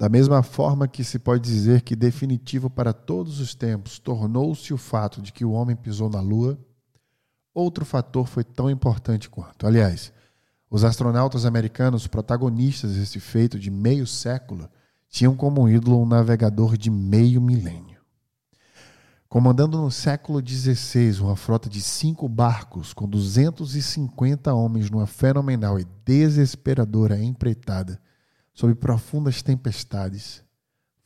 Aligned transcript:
Da 0.00 0.08
mesma 0.08 0.42
forma 0.42 0.88
que 0.88 1.04
se 1.04 1.18
pode 1.18 1.42
dizer 1.42 1.82
que 1.82 1.94
definitivo 1.94 2.70
para 2.70 2.90
todos 2.90 3.38
os 3.38 3.54
tempos 3.54 3.98
tornou-se 3.98 4.72
o 4.72 4.78
fato 4.78 5.20
de 5.20 5.30
que 5.30 5.44
o 5.44 5.50
homem 5.50 5.76
pisou 5.76 6.08
na 6.08 6.22
Lua, 6.22 6.58
outro 7.52 7.84
fator 7.84 8.26
foi 8.26 8.42
tão 8.42 8.70
importante 8.70 9.28
quanto. 9.28 9.66
Aliás, 9.66 10.10
os 10.70 10.84
astronautas 10.84 11.44
americanos, 11.44 12.06
protagonistas 12.06 12.94
desse 12.94 13.20
feito 13.20 13.58
de 13.58 13.70
meio 13.70 14.06
século, 14.06 14.70
tinham 15.10 15.36
como 15.36 15.68
ídolo 15.68 16.00
um 16.00 16.06
navegador 16.06 16.78
de 16.78 16.90
meio 16.90 17.38
milênio. 17.38 18.00
Comandando 19.28 19.76
no 19.76 19.90
século 19.90 20.40
XVI 20.40 21.20
uma 21.20 21.36
frota 21.36 21.68
de 21.68 21.82
cinco 21.82 22.26
barcos 22.26 22.94
com 22.94 23.06
250 23.06 24.54
homens 24.54 24.88
numa 24.88 25.06
fenomenal 25.06 25.78
e 25.78 25.84
desesperadora 26.06 27.22
empreitada, 27.22 28.00
sob 28.60 28.74
profundas 28.74 29.40
tempestades, 29.40 30.44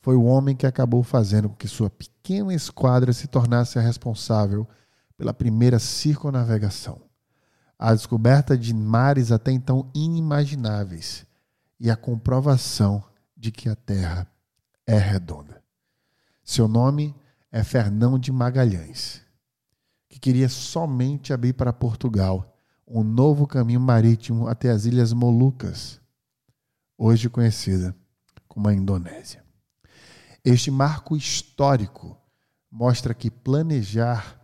foi 0.01 0.17
o 0.17 0.25
homem 0.25 0.53
que 0.53 0.67
acabou 0.67 1.01
fazendo 1.01 1.47
com 1.47 1.55
que 1.55 1.69
sua 1.69 1.89
pequena 1.89 2.53
esquadra 2.53 3.13
se 3.13 3.27
tornasse 3.27 3.79
a 3.79 3.81
responsável 3.81 4.67
pela 5.15 5.33
primeira 5.33 5.79
circunnavegação, 5.79 7.01
a 7.79 7.93
descoberta 7.93 8.57
de 8.57 8.73
mares 8.73 9.31
até 9.31 9.53
então 9.53 9.89
inimagináveis 9.95 11.25
e 11.79 11.89
a 11.89 11.95
comprovação 11.95 13.01
de 13.37 13.53
que 13.53 13.69
a 13.69 13.75
Terra 13.75 14.27
é 14.85 14.97
redonda. 14.97 15.63
Seu 16.43 16.67
nome 16.67 17.15
é 17.49 17.63
Fernão 17.63 18.19
de 18.19 18.33
Magalhães, 18.33 19.21
que 20.09 20.19
queria 20.19 20.49
somente 20.49 21.31
abrir 21.31 21.53
para 21.53 21.71
Portugal 21.71 22.53
um 22.85 23.01
novo 23.01 23.47
caminho 23.47 23.79
marítimo 23.79 24.45
até 24.45 24.71
as 24.71 24.83
Ilhas 24.83 25.13
Molucas 25.13 26.03
hoje 26.97 27.29
conhecida 27.29 27.95
como 28.47 28.67
a 28.67 28.73
Indonésia. 28.73 29.43
Este 30.43 30.69
marco 30.69 31.15
histórico 31.15 32.17
mostra 32.71 33.13
que 33.13 33.31
planejar 33.31 34.39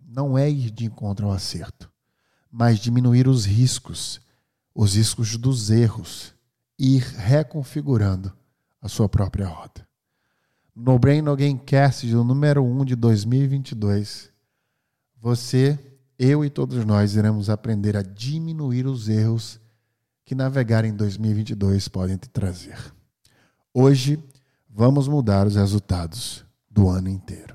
não 0.00 0.38
é 0.38 0.50
ir 0.50 0.70
de 0.70 0.86
encontro 0.86 1.26
ao 1.26 1.32
acerto, 1.32 1.90
mas 2.50 2.78
diminuir 2.78 3.28
os 3.28 3.44
riscos, 3.44 4.20
os 4.74 4.94
riscos 4.94 5.36
dos 5.36 5.70
erros, 5.70 6.34
e 6.78 6.96
ir 6.96 7.02
reconfigurando 7.02 8.32
a 8.80 8.88
sua 8.88 9.08
própria 9.08 9.46
rota. 9.46 9.86
No 10.74 10.98
Brain 10.98 11.22
No 11.22 11.34
Gamecast, 11.34 12.06
o 12.14 12.22
número 12.22 12.62
1 12.62 12.84
de 12.84 12.96
2022, 12.96 14.30
você, 15.18 15.78
eu 16.18 16.44
e 16.44 16.50
todos 16.50 16.84
nós 16.84 17.16
iremos 17.16 17.48
aprender 17.48 17.96
a 17.96 18.02
diminuir 18.02 18.86
os 18.86 19.08
erros 19.08 19.58
que 20.26 20.34
navegar 20.34 20.84
em 20.84 20.92
2022 20.92 21.86
podem 21.86 22.16
te 22.16 22.28
trazer. 22.28 22.76
Hoje, 23.72 24.18
vamos 24.68 25.06
mudar 25.06 25.46
os 25.46 25.54
resultados 25.54 26.44
do 26.68 26.88
ano 26.88 27.08
inteiro. 27.08 27.54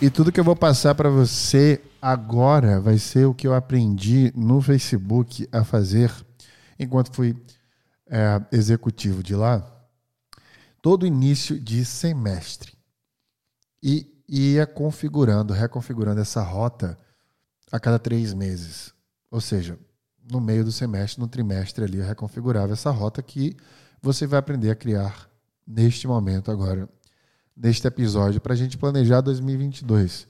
E 0.00 0.08
tudo 0.08 0.32
que 0.32 0.40
eu 0.40 0.44
vou 0.44 0.56
passar 0.56 0.94
para 0.94 1.10
você 1.10 1.82
agora 2.00 2.80
vai 2.80 2.96
ser 2.96 3.26
o 3.26 3.34
que 3.34 3.46
eu 3.46 3.54
aprendi 3.54 4.32
no 4.34 4.62
Facebook 4.62 5.46
a 5.52 5.64
fazer 5.64 6.10
enquanto 6.78 7.14
fui 7.14 7.36
é, 8.08 8.40
executivo 8.52 9.22
de 9.22 9.34
lá, 9.34 9.64
todo 10.80 11.06
início 11.06 11.58
de 11.58 11.84
semestre. 11.84 12.72
E 13.82 14.22
ia 14.28 14.66
configurando, 14.66 15.52
reconfigurando 15.52 16.20
essa 16.20 16.42
rota 16.42 16.96
a 17.70 17.78
cada 17.78 17.98
três 17.98 18.32
meses. 18.32 18.92
Ou 19.30 19.40
seja, 19.40 19.78
no 20.30 20.40
meio 20.40 20.64
do 20.64 20.72
semestre, 20.72 21.20
no 21.20 21.28
trimestre 21.28 21.84
ali, 21.84 21.98
eu 21.98 22.04
reconfigurava 22.04 22.72
essa 22.72 22.90
rota 22.90 23.22
que 23.22 23.56
você 24.02 24.26
vai 24.26 24.38
aprender 24.38 24.70
a 24.70 24.76
criar 24.76 25.28
neste 25.66 26.06
momento 26.06 26.50
agora, 26.50 26.88
neste 27.56 27.86
episódio, 27.86 28.40
para 28.40 28.52
a 28.52 28.56
gente 28.56 28.78
planejar 28.78 29.20
2022. 29.20 30.26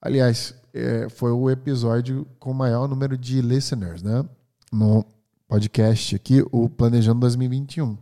Aliás, 0.00 0.54
é, 0.72 1.08
foi 1.08 1.30
o 1.30 1.48
episódio 1.48 2.26
com 2.38 2.50
o 2.50 2.54
maior 2.54 2.88
número 2.88 3.16
de 3.16 3.40
listeners, 3.40 4.02
né? 4.02 4.24
No, 4.72 5.06
podcast 5.54 6.16
aqui, 6.16 6.44
o 6.50 6.68
Planejando 6.68 7.20
2021. 7.20 7.96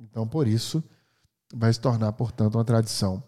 Então, 0.00 0.26
por 0.26 0.48
isso, 0.48 0.82
vai 1.54 1.72
se 1.72 1.78
tornar, 1.78 2.12
portanto, 2.12 2.56
uma 2.56 2.64
tradição. 2.64 3.22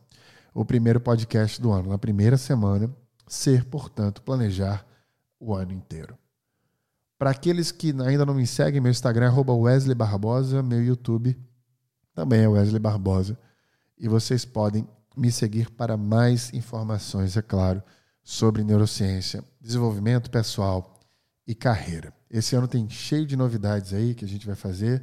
O 0.52 0.64
primeiro 0.64 0.98
podcast 0.98 1.62
do 1.62 1.70
ano, 1.70 1.90
na 1.90 1.96
primeira 1.96 2.36
semana, 2.36 2.92
ser, 3.28 3.64
portanto, 3.66 4.22
planejar 4.22 4.84
o 5.38 5.54
ano 5.54 5.72
inteiro. 5.72 6.18
Para 7.16 7.30
aqueles 7.30 7.70
que 7.70 7.94
ainda 8.02 8.26
não 8.26 8.34
me 8.34 8.44
seguem, 8.44 8.80
meu 8.80 8.90
Instagram 8.90 9.32
é 9.32 9.52
Wesley 9.52 9.94
Barbosa, 9.94 10.64
meu 10.64 10.82
YouTube 10.82 11.38
também 12.12 12.40
é 12.40 12.48
Wesley 12.48 12.80
Barbosa. 12.80 13.38
E 13.96 14.08
vocês 14.08 14.44
podem 14.44 14.84
me 15.16 15.30
seguir 15.30 15.70
para 15.70 15.96
mais 15.96 16.52
informações, 16.52 17.36
é 17.36 17.42
claro, 17.42 17.80
sobre 18.20 18.64
neurociência, 18.64 19.44
desenvolvimento 19.60 20.28
pessoal 20.28 20.98
e 21.46 21.54
carreira. 21.54 22.19
Esse 22.30 22.54
ano 22.54 22.68
tem 22.68 22.88
cheio 22.88 23.26
de 23.26 23.36
novidades 23.36 23.92
aí 23.92 24.14
que 24.14 24.24
a 24.24 24.28
gente 24.28 24.46
vai 24.46 24.54
fazer, 24.54 25.02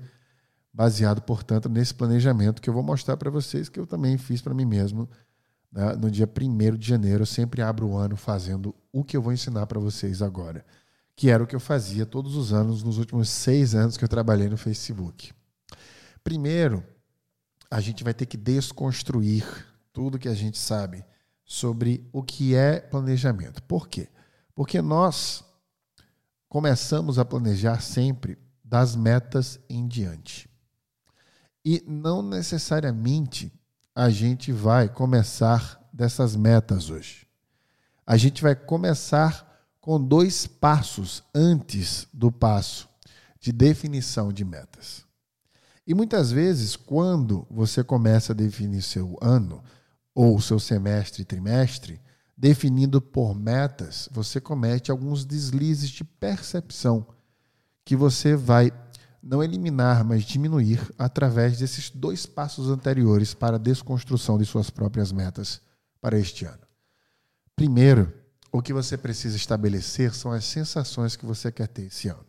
baseado, 0.73 1.21
portanto, 1.21 1.67
nesse 1.67 1.93
planejamento 1.93 2.61
que 2.61 2.69
eu 2.69 2.73
vou 2.73 2.83
mostrar 2.83 3.17
para 3.17 3.29
vocês, 3.29 3.67
que 3.67 3.79
eu 3.79 3.85
também 3.85 4.17
fiz 4.17 4.41
para 4.41 4.53
mim 4.53 4.65
mesmo 4.65 5.09
né? 5.71 5.93
no 5.95 6.09
dia 6.09 6.27
1 6.27 6.77
de 6.77 6.87
janeiro. 6.87 7.23
Eu 7.23 7.25
sempre 7.25 7.61
abro 7.61 7.87
o 7.87 7.97
ano 7.97 8.15
fazendo 8.15 8.73
o 8.91 9.03
que 9.03 9.17
eu 9.17 9.21
vou 9.21 9.33
ensinar 9.33 9.67
para 9.67 9.79
vocês 9.79 10.21
agora, 10.21 10.65
que 11.15 11.29
era 11.29 11.43
o 11.43 11.47
que 11.47 11.55
eu 11.55 11.59
fazia 11.59 12.05
todos 12.05 12.35
os 12.35 12.53
anos, 12.53 12.83
nos 12.83 12.97
últimos 12.97 13.29
seis 13.29 13.75
anos 13.75 13.97
que 13.97 14.03
eu 14.03 14.09
trabalhei 14.09 14.47
no 14.47 14.57
Facebook. 14.57 15.33
Primeiro, 16.23 16.83
a 17.69 17.81
gente 17.81 18.03
vai 18.03 18.13
ter 18.13 18.25
que 18.25 18.37
desconstruir 18.37 19.45
tudo 19.91 20.19
que 20.19 20.29
a 20.29 20.33
gente 20.33 20.57
sabe 20.57 21.03
sobre 21.43 22.07
o 22.11 22.21
que 22.21 22.55
é 22.55 22.79
planejamento. 22.79 23.63
Por 23.63 23.87
quê? 23.87 24.09
Porque 24.53 24.81
nós 24.81 25.43
começamos 26.49 27.19
a 27.19 27.25
planejar 27.25 27.81
sempre 27.81 28.37
das 28.63 28.95
metas 28.95 29.59
em 29.69 29.87
diante. 29.87 30.49
E 31.63 31.83
não 31.87 32.21
necessariamente 32.21 33.51
a 33.93 34.09
gente 34.09 34.51
vai 34.51 34.87
começar 34.87 35.81
dessas 35.91 36.35
metas 36.35 36.89
hoje. 36.89 37.27
A 38.05 38.15
gente 38.15 38.41
vai 38.41 38.55
começar 38.55 39.45
com 39.81 40.01
dois 40.01 40.45
passos 40.45 41.23
antes 41.33 42.07
do 42.13 42.31
passo 42.31 42.87
de 43.39 43.51
definição 43.51 44.31
de 44.31 44.45
metas. 44.45 45.05
E 45.85 45.93
muitas 45.93 46.31
vezes, 46.31 46.75
quando 46.75 47.47
você 47.49 47.83
começa 47.83 48.33
a 48.33 48.35
definir 48.35 48.81
seu 48.81 49.17
ano, 49.21 49.63
ou 50.13 50.41
seu 50.41 50.59
semestre 50.59 51.21
e 51.21 51.25
trimestre, 51.25 52.01
definindo 52.37 53.01
por 53.01 53.33
metas, 53.33 54.07
você 54.11 54.39
comete 54.39 54.91
alguns 54.91 55.25
deslizes 55.25 55.89
de 55.89 56.03
percepção 56.03 57.07
que 57.83 57.95
você 57.95 58.35
vai 58.35 58.71
não 59.23 59.43
eliminar, 59.43 60.05
mas 60.05 60.23
diminuir 60.23 60.79
através 60.97 61.57
desses 61.57 61.89
dois 61.89 62.25
passos 62.25 62.69
anteriores 62.69 63.33
para 63.33 63.55
a 63.55 63.59
desconstrução 63.59 64.37
de 64.37 64.45
suas 64.45 64.69
próprias 64.69 65.11
metas 65.11 65.61
para 65.99 66.17
este 66.17 66.45
ano. 66.45 66.61
Primeiro, 67.55 68.13
o 68.51 68.61
que 68.61 68.71
você 68.71 68.97
precisa 68.97 69.35
estabelecer 69.35 70.13
são 70.13 70.31
as 70.31 70.45
sensações 70.45 71.15
que 71.15 71.25
você 71.25 71.51
quer 71.51 71.67
ter 71.67 71.87
esse 71.87 72.07
ano. 72.07 72.25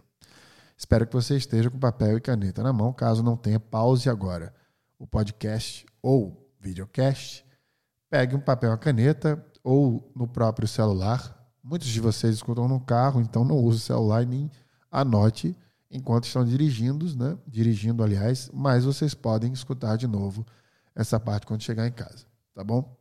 Espero 0.76 1.06
que 1.06 1.12
você 1.12 1.36
esteja 1.36 1.70
com 1.70 1.78
papel 1.78 2.16
e 2.16 2.20
caneta 2.20 2.62
na 2.62 2.72
mão. 2.72 2.92
Caso 2.92 3.22
não 3.22 3.36
tenha, 3.36 3.60
pause 3.60 4.08
agora 4.08 4.54
o 4.98 5.06
podcast 5.06 5.84
ou 6.00 6.50
videocast. 6.60 7.44
Pegue 8.10 8.34
um 8.34 8.40
papel 8.40 8.70
e 8.70 8.72
uma 8.72 8.78
caneta, 8.78 9.44
ou 9.68 10.10
no 10.16 10.26
próprio 10.26 10.66
celular. 10.66 11.36
Muitos 11.62 11.88
de 11.88 12.00
vocês 12.00 12.36
escutam 12.36 12.66
no 12.66 12.80
carro, 12.80 13.20
então 13.20 13.44
não 13.44 13.58
use 13.58 13.76
o 13.76 13.80
celular 13.80 14.22
e 14.22 14.26
nem 14.26 14.50
anote 14.90 15.54
enquanto 15.90 16.24
estão 16.24 16.42
dirigindo, 16.42 17.14
né? 17.14 17.36
Dirigindo, 17.46 18.02
aliás, 18.02 18.50
mas 18.54 18.86
vocês 18.86 19.12
podem 19.12 19.52
escutar 19.52 19.96
de 19.96 20.06
novo 20.06 20.46
essa 20.94 21.20
parte 21.20 21.46
quando 21.46 21.62
chegar 21.62 21.86
em 21.86 21.92
casa, 21.92 22.24
tá 22.54 22.64
bom? 22.64 22.96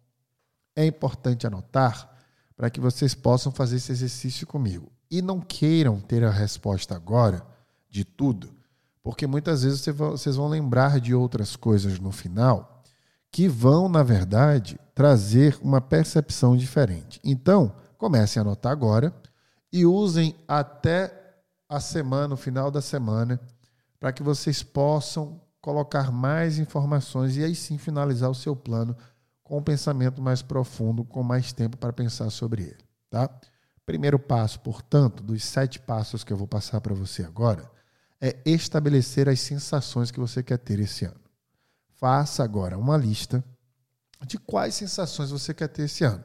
É 0.75 0.85
importante 0.85 1.47
anotar 1.47 2.13
para 2.53 2.69
que 2.69 2.81
vocês 2.81 3.15
possam 3.15 3.49
fazer 3.49 3.77
esse 3.77 3.93
exercício 3.93 4.45
comigo. 4.45 4.91
E 5.09 5.21
não 5.21 5.39
queiram 5.39 6.01
ter 6.01 6.21
a 6.25 6.29
resposta 6.29 6.93
agora 6.93 7.47
de 7.89 8.03
tudo, 8.03 8.53
porque 9.01 9.25
muitas 9.25 9.63
vezes 9.63 9.85
vocês 9.85 10.35
vão 10.35 10.49
lembrar 10.49 10.99
de 10.99 11.15
outras 11.15 11.55
coisas 11.55 11.97
no 11.97 12.11
final 12.11 12.76
que 13.37 13.47
vão, 13.47 13.87
na 13.87 14.01
verdade, 14.01 14.79
trazer 14.95 15.59
uma 15.61 15.79
percepção 15.79 16.57
diferente. 16.57 17.21
Então, 17.23 17.71
comecem 17.95 18.39
a 18.39 18.43
anotar 18.43 18.71
agora 18.71 19.13
e 19.71 19.85
usem 19.85 20.33
até 20.47 21.13
a 21.69 21.79
semana, 21.79 22.33
o 22.33 22.35
final 22.35 22.71
da 22.71 22.81
semana, 22.81 23.39
para 23.99 24.11
que 24.11 24.23
vocês 24.23 24.63
possam 24.63 25.39
colocar 25.61 26.11
mais 26.11 26.57
informações 26.57 27.37
e 27.37 27.43
aí 27.43 27.53
sim 27.53 27.77
finalizar 27.77 28.27
o 28.27 28.33
seu 28.33 28.55
plano 28.55 28.97
com 29.43 29.59
um 29.59 29.63
pensamento 29.63 30.19
mais 30.19 30.41
profundo, 30.41 31.05
com 31.05 31.21
mais 31.21 31.53
tempo 31.53 31.77
para 31.77 31.93
pensar 31.93 32.31
sobre 32.31 32.63
ele. 32.63 32.83
Tá? 33.07 33.29
Primeiro 33.85 34.17
passo, 34.17 34.61
portanto, 34.61 35.21
dos 35.21 35.43
sete 35.43 35.79
passos 35.79 36.23
que 36.23 36.33
eu 36.33 36.37
vou 36.37 36.47
passar 36.47 36.81
para 36.81 36.95
você 36.95 37.21
agora, 37.21 37.69
é 38.19 38.35
estabelecer 38.47 39.29
as 39.29 39.39
sensações 39.41 40.09
que 40.09 40.19
você 40.19 40.41
quer 40.41 40.57
ter 40.57 40.79
esse 40.79 41.05
ano. 41.05 41.26
Faça 41.97 42.43
agora 42.43 42.77
uma 42.77 42.95
lista 42.95 43.43
de 44.25 44.37
quais 44.37 44.75
sensações 44.75 45.31
você 45.31 45.53
quer 45.53 45.67
ter 45.67 45.83
esse 45.83 46.03
ano. 46.03 46.23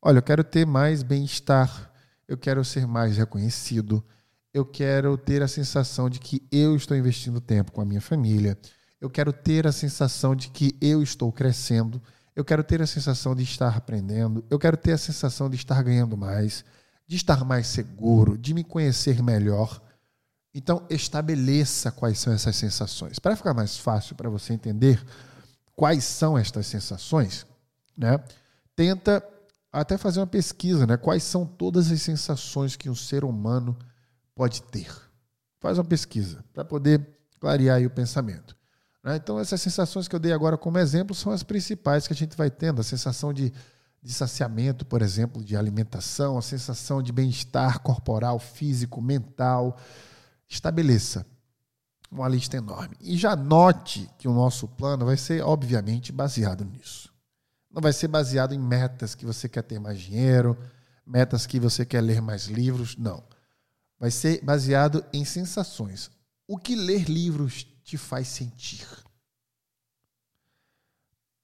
Olha, 0.00 0.18
eu 0.18 0.22
quero 0.22 0.44
ter 0.44 0.64
mais 0.64 1.02
bem-estar, 1.02 1.92
eu 2.28 2.38
quero 2.38 2.64
ser 2.64 2.86
mais 2.86 3.16
reconhecido, 3.16 4.04
eu 4.54 4.64
quero 4.64 5.18
ter 5.18 5.42
a 5.42 5.48
sensação 5.48 6.08
de 6.08 6.20
que 6.20 6.46
eu 6.50 6.76
estou 6.76 6.96
investindo 6.96 7.40
tempo 7.40 7.72
com 7.72 7.80
a 7.80 7.84
minha 7.84 8.00
família, 8.00 8.56
eu 9.00 9.10
quero 9.10 9.32
ter 9.32 9.66
a 9.66 9.72
sensação 9.72 10.34
de 10.34 10.48
que 10.48 10.76
eu 10.80 11.02
estou 11.02 11.32
crescendo, 11.32 12.00
eu 12.34 12.44
quero 12.44 12.62
ter 12.62 12.80
a 12.80 12.86
sensação 12.86 13.34
de 13.34 13.42
estar 13.42 13.76
aprendendo, 13.76 14.44
eu 14.48 14.58
quero 14.58 14.76
ter 14.76 14.92
a 14.92 14.98
sensação 14.98 15.50
de 15.50 15.56
estar 15.56 15.82
ganhando 15.82 16.16
mais, 16.16 16.64
de 17.06 17.16
estar 17.16 17.44
mais 17.44 17.66
seguro, 17.66 18.38
de 18.38 18.54
me 18.54 18.62
conhecer 18.62 19.22
melhor. 19.22 19.82
Então, 20.54 20.84
estabeleça 20.90 21.92
quais 21.92 22.18
são 22.18 22.32
essas 22.32 22.56
sensações. 22.56 23.18
Para 23.18 23.36
ficar 23.36 23.54
mais 23.54 23.76
fácil 23.76 24.16
para 24.16 24.28
você 24.28 24.52
entender 24.52 25.00
quais 25.76 26.04
são 26.04 26.36
estas 26.36 26.66
sensações, 26.66 27.46
né? 27.96 28.18
Tenta 28.74 29.24
até 29.72 29.96
fazer 29.96 30.20
uma 30.20 30.26
pesquisa, 30.26 30.86
né? 30.86 30.96
Quais 30.96 31.22
são 31.22 31.46
todas 31.46 31.90
as 31.92 32.02
sensações 32.02 32.74
que 32.74 32.90
um 32.90 32.94
ser 32.94 33.24
humano 33.24 33.76
pode 34.34 34.62
ter. 34.62 34.90
Faz 35.60 35.78
uma 35.78 35.84
pesquisa 35.84 36.44
para 36.52 36.64
poder 36.64 37.06
clarear 37.38 37.82
o 37.82 37.90
pensamento. 37.90 38.56
Né? 39.02 39.16
Então, 39.16 39.38
essas 39.38 39.60
sensações 39.60 40.08
que 40.08 40.14
eu 40.14 40.20
dei 40.20 40.32
agora 40.32 40.58
como 40.58 40.78
exemplo 40.78 41.14
são 41.14 41.32
as 41.32 41.42
principais 41.42 42.06
que 42.06 42.12
a 42.12 42.16
gente 42.16 42.36
vai 42.36 42.50
tendo. 42.50 42.80
A 42.80 42.84
sensação 42.84 43.32
de, 43.32 43.52
de 44.02 44.12
saciamento, 44.12 44.84
por 44.84 45.02
exemplo, 45.02 45.44
de 45.44 45.56
alimentação, 45.56 46.38
a 46.38 46.42
sensação 46.42 47.02
de 47.02 47.12
bem-estar 47.12 47.80
corporal, 47.80 48.38
físico, 48.38 49.00
mental. 49.00 49.78
Estabeleça 50.50 51.24
uma 52.10 52.28
lista 52.28 52.56
enorme. 52.56 52.96
E 53.00 53.16
já 53.16 53.34
note 53.34 54.10
que 54.18 54.28
o 54.28 54.34
nosso 54.34 54.68
plano 54.68 55.06
vai 55.06 55.16
ser, 55.16 55.42
obviamente, 55.42 56.12
baseado 56.12 56.64
nisso. 56.64 57.10
Não 57.70 57.80
vai 57.80 57.92
ser 57.92 58.08
baseado 58.08 58.52
em 58.52 58.58
metas 58.58 59.14
que 59.14 59.24
você 59.24 59.48
quer 59.48 59.62
ter 59.62 59.78
mais 59.78 59.98
dinheiro, 59.98 60.58
metas 61.06 61.46
que 61.46 61.58
você 61.58 61.86
quer 61.86 62.00
ler 62.00 62.20
mais 62.20 62.46
livros. 62.46 62.96
Não 62.96 63.24
vai 64.00 64.10
ser 64.10 64.42
baseado 64.42 65.04
em 65.12 65.24
sensações. 65.26 66.10
O 66.48 66.56
que 66.56 66.74
ler 66.74 67.04
livros 67.04 67.66
te 67.84 67.98
faz 67.98 68.26
sentir? 68.28 68.86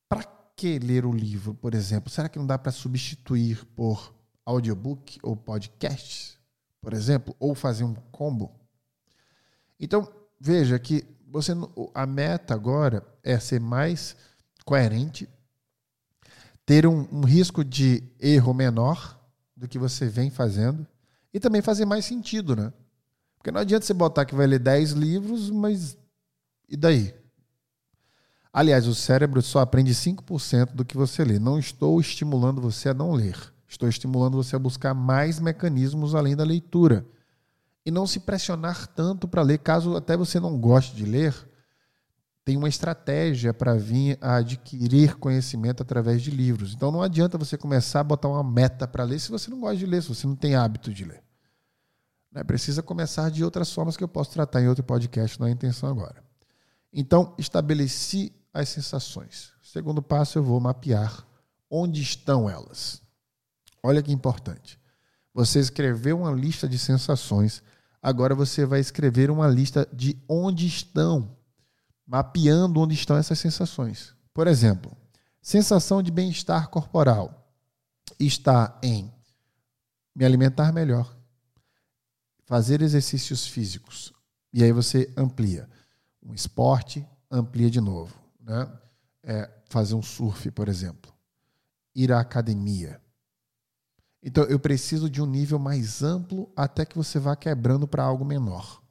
Para 0.08 0.24
que 0.56 0.78
ler 0.78 1.04
o 1.04 1.12
livro, 1.12 1.54
por 1.54 1.74
exemplo? 1.74 2.10
Será 2.10 2.30
que 2.30 2.38
não 2.38 2.46
dá 2.46 2.58
para 2.58 2.72
substituir 2.72 3.62
por 3.76 4.14
audiobook 4.44 5.18
ou 5.22 5.36
podcast, 5.36 6.40
por 6.80 6.94
exemplo, 6.94 7.36
ou 7.38 7.54
fazer 7.54 7.84
um 7.84 7.94
combo? 7.94 8.65
Então, 9.78 10.08
veja 10.40 10.78
que 10.78 11.04
você 11.26 11.52
a 11.94 12.06
meta 12.06 12.54
agora 12.54 13.06
é 13.22 13.38
ser 13.38 13.60
mais 13.60 14.16
coerente, 14.64 15.28
ter 16.64 16.86
um, 16.86 17.06
um 17.12 17.24
risco 17.24 17.64
de 17.64 18.02
erro 18.18 18.54
menor 18.54 19.18
do 19.56 19.68
que 19.68 19.78
você 19.78 20.06
vem 20.08 20.30
fazendo 20.30 20.86
e 21.32 21.38
também 21.38 21.62
fazer 21.62 21.84
mais 21.84 22.04
sentido, 22.04 22.56
né? 22.56 22.72
Porque 23.36 23.50
não 23.50 23.60
adianta 23.60 23.86
você 23.86 23.94
botar 23.94 24.24
que 24.24 24.34
vai 24.34 24.46
ler 24.46 24.58
10 24.58 24.92
livros, 24.92 25.50
mas 25.50 25.96
e 26.68 26.76
daí? 26.76 27.14
Aliás, 28.52 28.86
o 28.86 28.94
cérebro 28.94 29.42
só 29.42 29.60
aprende 29.60 29.94
5% 29.94 30.74
do 30.74 30.84
que 30.84 30.96
você 30.96 31.22
lê. 31.22 31.38
Não 31.38 31.58
estou 31.58 32.00
estimulando 32.00 32.60
você 32.60 32.88
a 32.88 32.94
não 32.94 33.12
ler. 33.12 33.36
Estou 33.68 33.88
estimulando 33.88 34.36
você 34.36 34.56
a 34.56 34.58
buscar 34.58 34.94
mais 34.94 35.38
mecanismos 35.38 36.14
além 36.14 36.34
da 36.34 36.42
leitura. 36.42 37.06
E 37.86 37.90
não 37.90 38.06
se 38.06 38.20
pressionar 38.20 38.88
tanto 38.88 39.28
para 39.28 39.42
ler, 39.42 39.58
caso 39.58 39.96
até 39.96 40.16
você 40.16 40.40
não 40.40 40.58
goste 40.58 40.96
de 40.96 41.04
ler, 41.06 41.32
tem 42.44 42.56
uma 42.56 42.68
estratégia 42.68 43.54
para 43.54 43.74
vir 43.74 44.18
a 44.20 44.36
adquirir 44.36 45.14
conhecimento 45.14 45.82
através 45.82 46.20
de 46.20 46.30
livros. 46.30 46.74
Então 46.74 46.90
não 46.90 47.00
adianta 47.00 47.38
você 47.38 47.56
começar 47.56 48.00
a 48.00 48.04
botar 48.04 48.28
uma 48.28 48.42
meta 48.42 48.86
para 48.86 49.04
ler 49.04 49.20
se 49.20 49.30
você 49.30 49.48
não 49.50 49.60
gosta 49.60 49.76
de 49.76 49.86
ler, 49.86 50.02
se 50.02 50.08
você 50.08 50.26
não 50.26 50.36
tem 50.36 50.54
hábito 50.54 50.92
de 50.92 51.04
ler. 51.04 51.22
Né? 52.30 52.44
Precisa 52.44 52.82
começar 52.82 53.30
de 53.30 53.42
outras 53.42 53.72
formas 53.72 53.96
que 53.96 54.04
eu 54.04 54.08
posso 54.08 54.32
tratar 54.32 54.60
em 54.60 54.68
outro 54.68 54.84
podcast, 54.84 55.40
não 55.40 55.46
é 55.46 55.50
a 55.50 55.52
intenção 55.52 55.88
agora. 55.88 56.22
Então, 56.92 57.34
estabeleci 57.38 58.32
as 58.52 58.68
sensações. 58.68 59.52
Segundo 59.62 60.02
passo, 60.02 60.38
eu 60.38 60.42
vou 60.42 60.60
mapear 60.60 61.26
onde 61.70 62.02
estão 62.02 62.48
elas. 62.48 63.02
Olha 63.82 64.02
que 64.02 64.12
importante. 64.12 64.80
Você 65.34 65.60
escreveu 65.60 66.20
uma 66.20 66.32
lista 66.32 66.68
de 66.68 66.78
sensações, 66.78 67.62
agora 68.02 68.34
você 68.34 68.64
vai 68.64 68.80
escrever 68.80 69.30
uma 69.30 69.48
lista 69.48 69.88
de 69.92 70.16
onde 70.28 70.66
estão, 70.66 71.36
mapeando 72.06 72.80
onde 72.80 72.94
estão 72.94 73.16
essas 73.16 73.38
sensações. 73.38 74.14
Por 74.32 74.46
exemplo, 74.46 74.96
sensação 75.40 76.02
de 76.02 76.10
bem-estar 76.10 76.68
corporal 76.68 77.50
está 78.18 78.78
em 78.82 79.12
me 80.14 80.24
alimentar 80.24 80.72
melhor, 80.72 81.14
fazer 82.44 82.80
exercícios 82.80 83.46
físicos. 83.46 84.12
E 84.52 84.64
aí 84.64 84.72
você 84.72 85.12
amplia. 85.16 85.68
Um 86.22 86.32
esporte, 86.32 87.06
amplia 87.30 87.70
de 87.70 87.80
novo. 87.80 88.14
Né? 88.40 88.68
É 89.22 89.50
fazer 89.68 89.94
um 89.94 90.02
surf, 90.02 90.50
por 90.52 90.68
exemplo. 90.68 91.12
Ir 91.94 92.12
à 92.12 92.20
academia. 92.20 93.00
Então, 94.28 94.42
eu 94.42 94.58
preciso 94.58 95.08
de 95.08 95.22
um 95.22 95.26
nível 95.26 95.56
mais 95.56 96.02
amplo 96.02 96.50
até 96.56 96.84
que 96.84 96.96
você 96.96 97.16
vá 97.16 97.36
quebrando 97.36 97.86
para 97.86 98.02
algo 98.02 98.24
menor. 98.24 98.82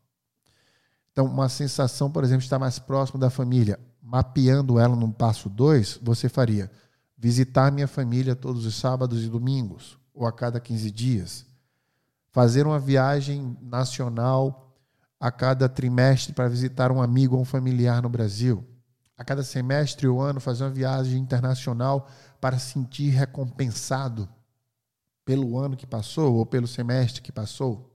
Então, 1.11 1.25
uma 1.25 1.49
sensação, 1.49 2.09
por 2.09 2.23
exemplo, 2.23 2.39
de 2.39 2.45
estar 2.45 2.57
mais 2.57 2.79
próximo 2.79 3.19
da 3.19 3.29
família, 3.29 3.77
mapeando 4.01 4.79
ela 4.79 4.95
no 4.95 5.11
passo 5.11 5.49
2, 5.49 5.99
você 6.01 6.29
faria 6.29 6.71
visitar 7.17 7.69
minha 7.69 7.87
família 7.87 8.33
todos 8.33 8.65
os 8.65 8.75
sábados 8.75 9.25
e 9.25 9.27
domingos, 9.27 9.99
ou 10.13 10.25
a 10.25 10.31
cada 10.31 10.57
15 10.57 10.89
dias, 10.89 11.45
fazer 12.31 12.65
uma 12.65 12.79
viagem 12.79 13.57
nacional 13.61 14.73
a 15.19 15.29
cada 15.29 15.67
trimestre 15.67 16.31
para 16.31 16.47
visitar 16.47 16.93
um 16.93 17.01
amigo 17.01 17.35
ou 17.35 17.41
um 17.41 17.45
familiar 17.45 18.01
no 18.01 18.07
Brasil. 18.07 18.65
A 19.17 19.23
cada 19.25 19.43
semestre 19.43 20.07
ou 20.07 20.21
ano, 20.21 20.39
fazer 20.39 20.63
uma 20.63 20.69
viagem 20.69 21.19
internacional 21.19 22.07
para 22.39 22.57
sentir 22.57 23.09
recompensado 23.09 24.29
pelo 25.25 25.57
ano 25.57 25.75
que 25.75 25.87
passou 25.87 26.35
ou 26.35 26.45
pelo 26.45 26.67
semestre 26.67 27.21
que 27.21 27.31
passou. 27.31 27.91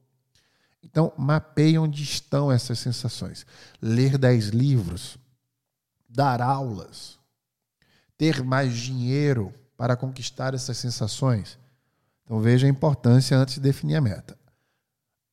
Então, 0.82 1.12
mapeie 1.16 1.78
onde 1.78 2.02
estão 2.02 2.50
essas 2.50 2.78
sensações. 2.78 3.46
Ler 3.80 4.18
dez 4.18 4.49
livros, 4.49 5.16
dar 6.08 6.42
aulas, 6.42 7.18
ter 8.18 8.42
mais 8.42 8.75
dinheiro 8.75 9.54
para 9.76 9.96
conquistar 9.96 10.52
essas 10.52 10.76
sensações. 10.76 11.58
Então 12.22 12.38
veja 12.38 12.66
a 12.66 12.70
importância 12.70 13.37
antes 13.37 13.54
de 13.54 13.60
definir 13.60 13.96
a 13.96 14.00
meta. 14.00 14.38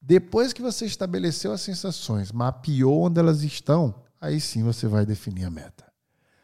Depois 0.02 0.54
que 0.54 0.62
você 0.62 0.86
estabeleceu 0.86 1.52
as 1.52 1.62
sensações, 1.62 2.32
mapeou 2.32 3.04
onde 3.04 3.20
elas 3.20 3.44
estão, 3.44 3.94
aí 4.22 4.40
sim 4.40 4.64
você 4.64 4.88
vai 4.88 5.06
definir 5.06 5.44
a 5.44 5.50
meta. 5.50 5.86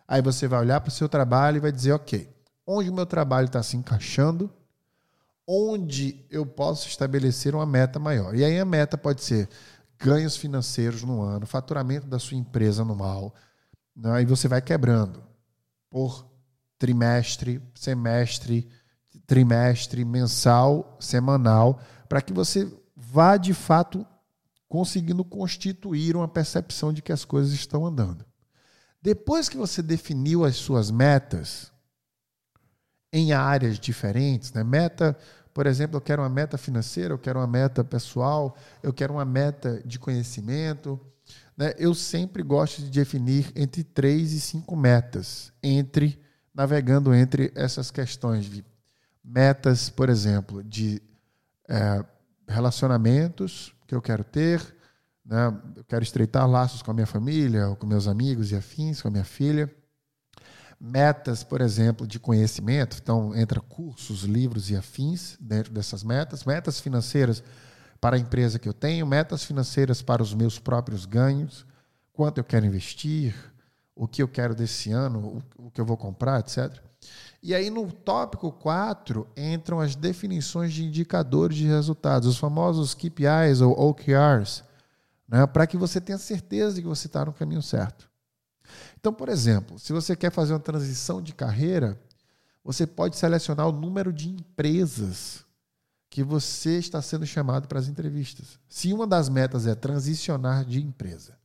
Aí 0.05 0.21
você 0.21 0.47
vai 0.47 0.59
olhar 0.59 0.81
para 0.81 0.89
o 0.89 0.91
seu 0.91 1.07
trabalho 1.07 1.57
e 1.57 1.61
vai 1.61 1.71
dizer, 1.71 1.93
ok, 1.93 2.29
onde 2.67 2.89
o 2.89 2.93
meu 2.93 3.05
trabalho 3.05 3.45
está 3.45 3.63
se 3.63 3.77
encaixando, 3.77 4.53
onde 5.47 6.25
eu 6.29 6.45
posso 6.45 6.87
estabelecer 6.87 7.53
uma 7.53 7.65
meta 7.65 7.99
maior. 7.99 8.35
E 8.35 8.43
aí 8.43 8.59
a 8.59 8.65
meta 8.65 8.97
pode 8.97 9.23
ser 9.23 9.49
ganhos 9.99 10.35
financeiros 10.35 11.03
no 11.03 11.21
ano, 11.21 11.45
faturamento 11.45 12.07
da 12.07 12.19
sua 12.19 12.37
empresa 12.37 12.81
anual. 12.81 13.33
Né? 13.95 14.11
Aí 14.11 14.25
você 14.25 14.47
vai 14.47 14.61
quebrando 14.61 15.23
por 15.89 16.25
trimestre, 16.77 17.61
semestre, 17.75 18.67
trimestre, 19.25 20.03
mensal, 20.03 20.97
semanal, 20.99 21.79
para 22.09 22.21
que 22.21 22.33
você 22.33 22.71
vá 22.95 23.37
de 23.37 23.53
fato 23.53 24.05
conseguindo 24.67 25.23
constituir 25.23 26.15
uma 26.15 26.27
percepção 26.27 26.91
de 26.91 27.01
que 27.01 27.11
as 27.11 27.23
coisas 27.23 27.53
estão 27.53 27.85
andando. 27.85 28.25
Depois 29.01 29.49
que 29.49 29.57
você 29.57 29.81
definiu 29.81 30.45
as 30.45 30.55
suas 30.55 30.89
metas 30.89 31.72
em 33.13 33.31
áreas 33.31 33.79
diferentes, 33.79 34.51
né? 34.51 34.63
meta, 34.63 35.15
por 35.53 35.67
exemplo, 35.67 35.97
eu 35.97 36.01
quero 36.01 36.23
uma 36.23 36.29
meta 36.29 36.57
financeira, 36.57 37.13
eu 37.13 37.19
quero 37.19 37.39
uma 37.39 37.47
meta 37.47 37.83
pessoal, 37.83 38.57
eu 38.81 38.91
quero 38.91 39.13
uma 39.13 39.23
meta 39.23 39.81
de 39.85 39.99
conhecimento. 39.99 40.99
Né? 41.55 41.73
Eu 41.77 41.93
sempre 41.93 42.41
gosto 42.41 42.81
de 42.81 42.89
definir 42.89 43.51
entre 43.55 43.83
três 43.83 44.33
e 44.33 44.41
cinco 44.41 44.75
metas, 44.75 45.53
entre 45.61 46.19
navegando 46.53 47.13
entre 47.13 47.51
essas 47.55 47.91
questões 47.91 48.45
de 48.45 48.65
metas, 49.23 49.89
por 49.89 50.09
exemplo, 50.09 50.63
de 50.63 50.99
é, 51.69 52.03
relacionamentos 52.47 53.73
que 53.87 53.95
eu 53.95 54.01
quero 54.01 54.23
ter, 54.23 54.59
Né? 55.25 55.47
Eu 55.77 55.83
quero 55.85 56.03
estreitar 56.03 56.49
laços 56.49 56.81
com 56.81 56.91
a 56.91 56.93
minha 56.93 57.07
família, 57.07 57.75
com 57.79 57.87
meus 57.87 58.07
amigos 58.07 58.51
e 58.51 58.55
afins, 58.55 59.01
com 59.01 59.07
a 59.07 59.11
minha 59.11 59.23
filha. 59.23 59.73
Metas, 60.85 61.45
por 61.45 61.61
exemplo, 61.61 62.05
de 62.05 62.19
conhecimento. 62.19 62.97
Então, 63.01 63.33
entra 63.33 63.61
cursos, 63.61 64.23
livros 64.23 64.69
e 64.69 64.75
afins 64.75 65.37
dentro 65.39 65.71
dessas 65.71 66.03
metas. 66.03 66.43
Metas 66.43 66.81
financeiras 66.81 67.41
para 68.01 68.17
a 68.17 68.19
empresa 68.19 68.59
que 68.59 68.67
eu 68.67 68.73
tenho, 68.73 69.07
metas 69.07 69.45
financeiras 69.45 70.01
para 70.01 70.21
os 70.21 70.33
meus 70.33 70.59
próprios 70.59 71.05
ganhos, 71.05 71.65
quanto 72.11 72.37
eu 72.39 72.43
quero 72.43 72.65
investir, 72.65 73.33
o 73.95 74.09
que 74.09 74.21
eu 74.21 74.27
quero 74.27 74.53
desse 74.53 74.91
ano, 74.91 75.41
o 75.57 75.71
que 75.71 75.79
eu 75.79 75.85
vou 75.85 75.95
comprar, 75.95 76.41
etc. 76.41 76.77
E 77.41 77.55
aí, 77.55 77.69
no 77.69 77.89
tópico 77.89 78.51
4, 78.51 79.25
entram 79.37 79.79
as 79.79 79.95
definições 79.95 80.73
de 80.73 80.83
indicadores 80.83 81.55
de 81.55 81.65
resultados, 81.65 82.27
os 82.27 82.37
famosos 82.37 82.93
KPIs 82.93 83.61
ou 83.61 83.71
OKRs, 83.71 84.65
né, 85.25 85.47
para 85.47 85.65
que 85.65 85.77
você 85.77 86.01
tenha 86.01 86.17
certeza 86.17 86.75
de 86.75 86.81
que 86.81 86.87
você 86.89 87.07
está 87.07 87.23
no 87.23 87.31
caminho 87.31 87.61
certo. 87.61 88.11
Então, 88.99 89.13
por 89.13 89.29
exemplo, 89.29 89.77
se 89.79 89.93
você 89.93 90.15
quer 90.15 90.31
fazer 90.31 90.53
uma 90.53 90.59
transição 90.59 91.21
de 91.21 91.33
carreira, 91.33 91.99
você 92.63 92.87
pode 92.87 93.17
selecionar 93.17 93.67
o 93.67 93.71
número 93.71 94.13
de 94.13 94.29
empresas 94.29 95.45
que 96.09 96.23
você 96.23 96.77
está 96.77 97.01
sendo 97.01 97.25
chamado 97.25 97.67
para 97.67 97.79
as 97.79 97.87
entrevistas. 97.87 98.59
Se 98.69 98.93
uma 98.93 99.07
das 99.07 99.29
metas 99.29 99.65
é 99.65 99.73
transicionar 99.73 100.63
de 100.63 100.81
empresa, 100.81 101.37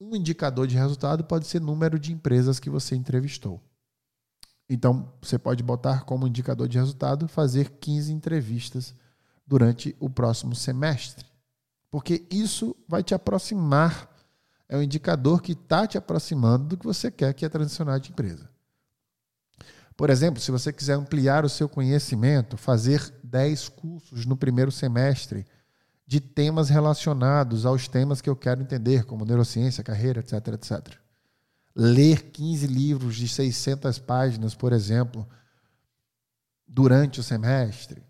um 0.00 0.14
indicador 0.16 0.66
de 0.66 0.76
resultado 0.76 1.24
pode 1.24 1.46
ser 1.46 1.60
número 1.60 1.98
de 1.98 2.12
empresas 2.12 2.60
que 2.60 2.70
você 2.70 2.94
entrevistou. 2.94 3.60
Então, 4.68 5.12
você 5.20 5.38
pode 5.38 5.62
botar 5.62 6.04
como 6.04 6.26
indicador 6.26 6.68
de 6.68 6.78
resultado 6.78 7.26
fazer 7.26 7.70
15 7.70 8.12
entrevistas 8.12 8.94
durante 9.46 9.96
o 9.98 10.08
próximo 10.08 10.54
semestre. 10.54 11.26
Porque 11.90 12.24
isso 12.30 12.76
vai 12.88 13.02
te 13.02 13.12
aproximar, 13.12 14.08
é 14.70 14.76
um 14.76 14.82
indicador 14.82 15.42
que 15.42 15.50
está 15.50 15.84
te 15.84 15.98
aproximando 15.98 16.64
do 16.64 16.76
que 16.76 16.86
você 16.86 17.10
quer, 17.10 17.34
que 17.34 17.44
é 17.44 17.48
transicionar 17.48 17.98
de 17.98 18.12
empresa. 18.12 18.48
Por 19.96 20.08
exemplo, 20.08 20.40
se 20.40 20.52
você 20.52 20.72
quiser 20.72 20.94
ampliar 20.94 21.44
o 21.44 21.48
seu 21.48 21.68
conhecimento, 21.68 22.56
fazer 22.56 23.12
10 23.24 23.68
cursos 23.68 24.24
no 24.24 24.36
primeiro 24.36 24.70
semestre 24.70 25.44
de 26.06 26.20
temas 26.20 26.68
relacionados 26.68 27.66
aos 27.66 27.88
temas 27.88 28.20
que 28.20 28.30
eu 28.30 28.36
quero 28.36 28.62
entender, 28.62 29.04
como 29.04 29.24
neurociência, 29.24 29.82
carreira, 29.82 30.20
etc, 30.20 30.34
etc. 30.54 30.94
Ler 31.74 32.30
15 32.30 32.68
livros 32.68 33.16
de 33.16 33.26
600 33.26 33.98
páginas, 33.98 34.54
por 34.54 34.72
exemplo, 34.72 35.28
durante 36.64 37.18
o 37.18 37.24
semestre 37.24 38.04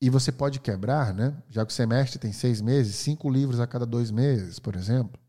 e 0.00 0.08
você 0.08 0.32
pode 0.32 0.60
quebrar, 0.60 1.12
né? 1.12 1.36
já 1.50 1.64
que 1.64 1.72
o 1.72 1.74
semestre 1.74 2.18
tem 2.18 2.32
seis 2.32 2.60
meses, 2.60 2.94
cinco 2.96 3.28
livros 3.28 3.60
a 3.60 3.66
cada 3.66 3.84
dois 3.84 4.10
meses, 4.10 4.58
por 4.58 4.74
exemplo. 4.74 5.20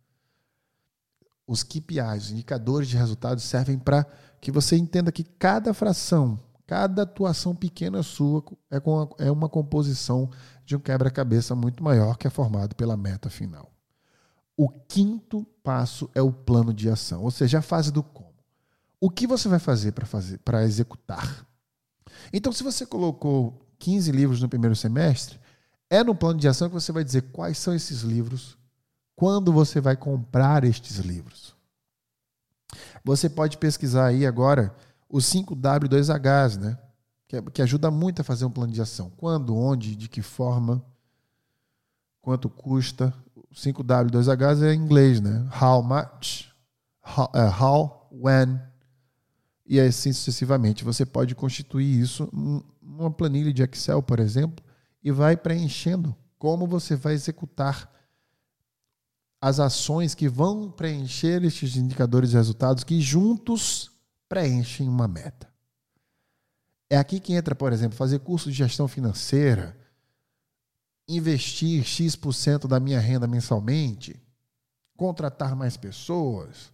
Os 1.45 1.61
KPIs, 1.61 2.25
os 2.25 2.31
indicadores 2.31 2.87
de 2.87 2.95
resultados, 2.95 3.43
servem 3.43 3.77
para 3.77 4.05
que 4.39 4.51
você 4.51 4.77
entenda 4.77 5.11
que 5.11 5.23
cada 5.23 5.73
fração, 5.73 6.39
cada 6.65 7.01
atuação 7.01 7.53
pequena 7.53 8.01
sua 8.01 8.41
é, 8.69 8.79
com 8.79 9.09
é 9.19 9.29
uma 9.29 9.49
composição 9.49 10.29
de 10.65 10.77
um 10.77 10.79
quebra-cabeça 10.79 11.53
muito 11.53 11.83
maior 11.83 12.17
que 12.17 12.25
é 12.25 12.29
formado 12.29 12.73
pela 12.73 12.95
meta 12.95 13.29
final. 13.29 13.69
O 14.55 14.69
quinto 14.69 15.45
passo 15.61 16.09
é 16.15 16.21
o 16.21 16.31
plano 16.31 16.73
de 16.73 16.89
ação, 16.89 17.23
ou 17.23 17.31
seja, 17.31 17.59
a 17.59 17.61
fase 17.61 17.91
do 17.91 18.01
como. 18.01 18.31
O 19.01 19.09
que 19.09 19.27
você 19.27 19.49
vai 19.49 19.59
fazer 19.59 19.91
para 19.91 20.05
fazer 20.05 20.37
para 20.37 20.63
executar? 20.63 21.45
Então, 22.31 22.53
se 22.53 22.63
você 22.63 22.85
colocou 22.85 23.59
15 23.81 24.11
livros 24.11 24.41
no 24.41 24.47
primeiro 24.47 24.75
semestre, 24.75 25.39
é 25.89 26.03
no 26.03 26.15
plano 26.15 26.39
de 26.39 26.47
ação 26.47 26.69
que 26.69 26.73
você 26.73 26.91
vai 26.91 27.03
dizer 27.03 27.23
quais 27.33 27.57
são 27.57 27.73
esses 27.73 28.01
livros, 28.01 28.57
quando 29.15 29.51
você 29.51 29.81
vai 29.81 29.97
comprar 29.97 30.63
estes 30.63 30.97
livros. 30.97 31.55
Você 33.03 33.27
pode 33.27 33.57
pesquisar 33.57 34.05
aí 34.05 34.25
agora 34.25 34.73
os 35.09 35.25
5W2Hs, 35.25 36.57
né? 36.57 36.77
Que, 37.27 37.41
que 37.41 37.61
ajuda 37.61 37.89
muito 37.89 38.21
a 38.21 38.23
fazer 38.23 38.45
um 38.45 38.51
plano 38.51 38.71
de 38.71 38.81
ação. 38.81 39.11
Quando, 39.17 39.57
onde, 39.57 39.95
de 39.95 40.07
que 40.07 40.21
forma, 40.21 40.83
quanto 42.21 42.49
custa. 42.49 43.13
O 43.35 43.53
5W2Hs 43.53 44.61
é 44.61 44.73
em 44.73 44.79
inglês, 44.79 45.19
né? 45.19 45.49
How 45.59 45.81
much, 45.81 46.53
how, 47.03 47.29
uh, 47.33 47.63
how 47.63 48.07
when, 48.11 48.61
e 49.65 49.79
assim 49.79 50.13
sucessivamente. 50.13 50.83
Você 50.83 51.05
pode 51.05 51.33
constituir 51.35 51.99
isso 51.99 52.29
uma 52.81 53.11
planilha 53.11 53.53
de 53.53 53.63
Excel, 53.63 54.01
por 54.01 54.19
exemplo, 54.19 54.63
e 55.03 55.11
vai 55.11 55.37
preenchendo 55.37 56.15
como 56.37 56.65
você 56.65 56.95
vai 56.95 57.13
executar 57.13 57.91
as 59.39 59.59
ações 59.59 60.13
que 60.13 60.29
vão 60.29 60.69
preencher 60.69 61.43
estes 61.43 61.75
indicadores 61.75 62.29
de 62.29 62.37
resultados 62.37 62.83
que 62.83 63.01
juntos 63.01 63.91
preenchem 64.29 64.87
uma 64.87 65.07
meta. 65.07 65.51
É 66.89 66.97
aqui 66.97 67.19
que 67.19 67.33
entra, 67.33 67.55
por 67.55 67.73
exemplo, 67.73 67.97
fazer 67.97 68.19
curso 68.19 68.51
de 68.51 68.57
gestão 68.57 68.87
financeira, 68.87 69.77
investir 71.07 71.83
X% 71.83 72.67
da 72.67 72.79
minha 72.79 72.99
renda 72.99 73.27
mensalmente, 73.27 74.21
contratar 74.95 75.55
mais 75.55 75.75
pessoas, 75.75 76.71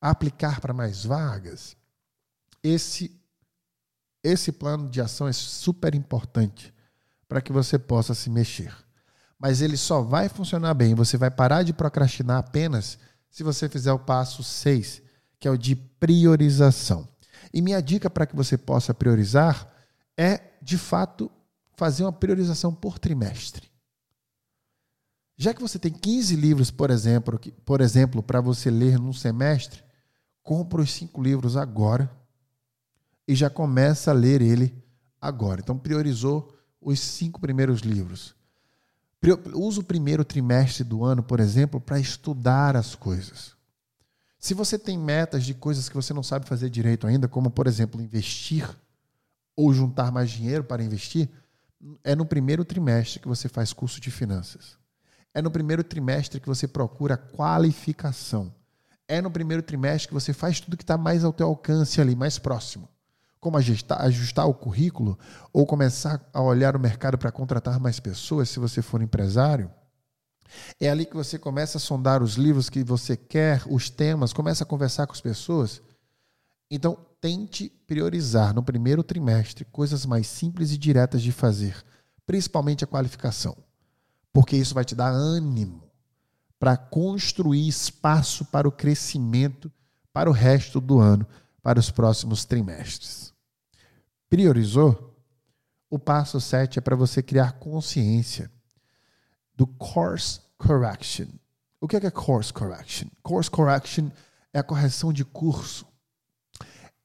aplicar 0.00 0.60
para 0.60 0.72
mais 0.72 1.04
vagas. 1.04 1.76
Esse 2.62 3.20
esse 4.22 4.52
plano 4.52 4.88
de 4.88 5.00
ação 5.00 5.28
é 5.28 5.32
super 5.32 5.94
importante 5.94 6.74
para 7.28 7.40
que 7.40 7.52
você 7.52 7.78
possa 7.78 8.14
se 8.14 8.30
mexer. 8.30 8.74
Mas 9.38 9.60
ele 9.62 9.76
só 9.76 10.02
vai 10.02 10.28
funcionar 10.28 10.74
bem, 10.74 10.94
você 10.94 11.16
vai 11.16 11.30
parar 11.30 11.62
de 11.62 11.72
procrastinar 11.72 12.38
apenas 12.38 12.98
se 13.30 13.42
você 13.42 13.68
fizer 13.68 13.92
o 13.92 13.98
passo 13.98 14.42
6, 14.42 15.02
que 15.38 15.46
é 15.46 15.50
o 15.50 15.56
de 15.56 15.76
priorização. 15.76 17.06
E 17.52 17.62
minha 17.62 17.80
dica 17.80 18.10
para 18.10 18.26
que 18.26 18.34
você 18.34 18.58
possa 18.58 18.92
priorizar 18.92 19.72
é, 20.16 20.40
de 20.60 20.76
fato, 20.76 21.30
fazer 21.76 22.02
uma 22.02 22.12
priorização 22.12 22.74
por 22.74 22.98
trimestre. 22.98 23.70
Já 25.36 25.54
que 25.54 25.62
você 25.62 25.78
tem 25.78 25.92
15 25.92 26.34
livros, 26.34 26.72
por 26.72 26.90
exemplo, 26.90 27.38
por 27.64 27.80
exemplo, 27.80 28.20
para 28.20 28.40
você 28.40 28.70
ler 28.70 28.98
num 28.98 29.12
semestre, 29.12 29.84
compra 30.42 30.82
os 30.82 30.90
cinco 30.90 31.22
livros 31.22 31.56
agora 31.56 32.10
e 33.28 33.34
já 33.34 33.50
começa 33.50 34.10
a 34.10 34.14
ler 34.14 34.40
ele 34.40 34.82
agora. 35.20 35.60
Então, 35.60 35.78
priorizou 35.78 36.56
os 36.80 36.98
cinco 36.98 37.38
primeiros 37.38 37.80
livros. 37.80 38.34
Usa 39.52 39.80
o 39.80 39.84
primeiro 39.84 40.24
trimestre 40.24 40.82
do 40.82 41.04
ano, 41.04 41.22
por 41.22 41.38
exemplo, 41.38 41.78
para 41.78 42.00
estudar 42.00 42.74
as 42.74 42.94
coisas. 42.94 43.54
Se 44.38 44.54
você 44.54 44.78
tem 44.78 44.96
metas 44.96 45.44
de 45.44 45.52
coisas 45.52 45.88
que 45.88 45.94
você 45.94 46.14
não 46.14 46.22
sabe 46.22 46.48
fazer 46.48 46.70
direito 46.70 47.06
ainda, 47.06 47.28
como, 47.28 47.50
por 47.50 47.66
exemplo, 47.66 48.00
investir 48.00 48.66
ou 49.54 49.74
juntar 49.74 50.10
mais 50.10 50.30
dinheiro 50.30 50.64
para 50.64 50.82
investir, 50.82 51.28
é 52.02 52.14
no 52.14 52.24
primeiro 52.24 52.64
trimestre 52.64 53.20
que 53.20 53.28
você 53.28 53.48
faz 53.48 53.74
curso 53.74 54.00
de 54.00 54.10
finanças. 54.10 54.78
É 55.34 55.42
no 55.42 55.50
primeiro 55.50 55.84
trimestre 55.84 56.40
que 56.40 56.48
você 56.48 56.66
procura 56.66 57.16
qualificação. 57.16 58.54
É 59.06 59.20
no 59.20 59.30
primeiro 59.30 59.62
trimestre 59.62 60.08
que 60.08 60.14
você 60.14 60.32
faz 60.32 60.60
tudo 60.60 60.76
que 60.76 60.82
está 60.82 60.96
mais 60.96 61.24
ao 61.24 61.32
teu 61.32 61.48
alcance 61.48 62.00
ali, 62.00 62.14
mais 62.16 62.38
próximo 62.38 62.88
como 63.40 63.56
ajustar, 63.56 64.00
ajustar 64.02 64.46
o 64.46 64.54
currículo 64.54 65.18
ou 65.52 65.66
começar 65.66 66.20
a 66.32 66.42
olhar 66.42 66.76
o 66.76 66.80
mercado 66.80 67.16
para 67.16 67.32
contratar 67.32 67.78
mais 67.78 68.00
pessoas, 68.00 68.48
se 68.48 68.58
você 68.58 68.82
for 68.82 69.02
empresário. 69.02 69.70
É 70.80 70.88
ali 70.88 71.04
que 71.04 71.14
você 71.14 71.38
começa 71.38 71.78
a 71.78 71.80
sondar 71.80 72.22
os 72.22 72.34
livros 72.34 72.70
que 72.70 72.82
você 72.82 73.16
quer, 73.16 73.62
os 73.68 73.90
temas, 73.90 74.32
começa 74.32 74.64
a 74.64 74.66
conversar 74.66 75.06
com 75.06 75.12
as 75.12 75.20
pessoas. 75.20 75.82
Então, 76.70 76.98
tente 77.20 77.68
priorizar 77.86 78.54
no 78.54 78.62
primeiro 78.62 79.02
trimestre 79.02 79.64
coisas 79.64 80.06
mais 80.06 80.26
simples 80.26 80.72
e 80.72 80.78
diretas 80.78 81.22
de 81.22 81.32
fazer, 81.32 81.84
principalmente 82.26 82.84
a 82.84 82.86
qualificação, 82.86 83.56
porque 84.32 84.56
isso 84.56 84.74
vai 84.74 84.84
te 84.84 84.94
dar 84.94 85.10
ânimo 85.10 85.82
para 86.58 86.76
construir 86.76 87.68
espaço 87.68 88.44
para 88.46 88.68
o 88.68 88.72
crescimento 88.72 89.70
para 90.12 90.28
o 90.28 90.32
resto 90.32 90.80
do 90.80 90.98
ano 90.98 91.26
para 91.62 91.78
os 91.78 91.90
próximos 91.90 92.44
trimestres. 92.44 93.32
Priorizou? 94.28 95.16
O 95.90 95.98
passo 95.98 96.40
7 96.40 96.78
é 96.78 96.82
para 96.82 96.96
você 96.96 97.22
criar 97.22 97.52
consciência 97.52 98.50
do 99.54 99.66
course 99.66 100.40
correction. 100.58 101.26
O 101.80 101.88
que 101.88 101.96
é, 101.96 102.10
course 102.10 102.52
correction? 102.52 103.08
Course 103.22 103.50
correction 103.50 104.10
é 104.52 104.58
a 104.58 104.62
correção 104.62 105.12
de 105.12 105.24
curso. 105.24 105.86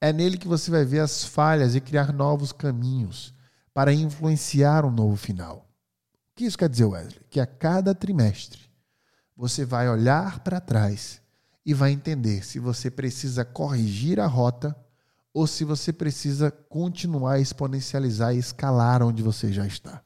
É 0.00 0.12
nele 0.12 0.36
que 0.36 0.46
você 0.46 0.70
vai 0.70 0.84
ver 0.84 1.00
as 1.00 1.24
falhas 1.24 1.74
e 1.74 1.80
criar 1.80 2.12
novos 2.12 2.52
caminhos 2.52 3.32
para 3.72 3.92
influenciar 3.92 4.84
um 4.84 4.90
novo 4.90 5.16
final. 5.16 5.66
O 6.32 6.36
que 6.36 6.44
isso 6.44 6.58
quer 6.58 6.68
dizer, 6.68 6.84
Wesley? 6.84 7.20
Que 7.30 7.40
a 7.40 7.46
cada 7.46 7.94
trimestre 7.94 8.60
você 9.36 9.64
vai 9.64 9.88
olhar 9.88 10.40
para 10.40 10.60
trás 10.60 11.20
e 11.64 11.72
vai 11.72 11.92
entender 11.92 12.44
se 12.44 12.58
você 12.58 12.90
precisa 12.90 13.44
corrigir 13.44 14.20
a 14.20 14.26
rota 14.26 14.76
ou 15.32 15.46
se 15.46 15.64
você 15.64 15.92
precisa 15.92 16.50
continuar 16.50 17.34
a 17.34 17.40
exponencializar 17.40 18.34
e 18.34 18.38
escalar 18.38 19.02
onde 19.02 19.22
você 19.22 19.52
já 19.52 19.66
está. 19.66 20.02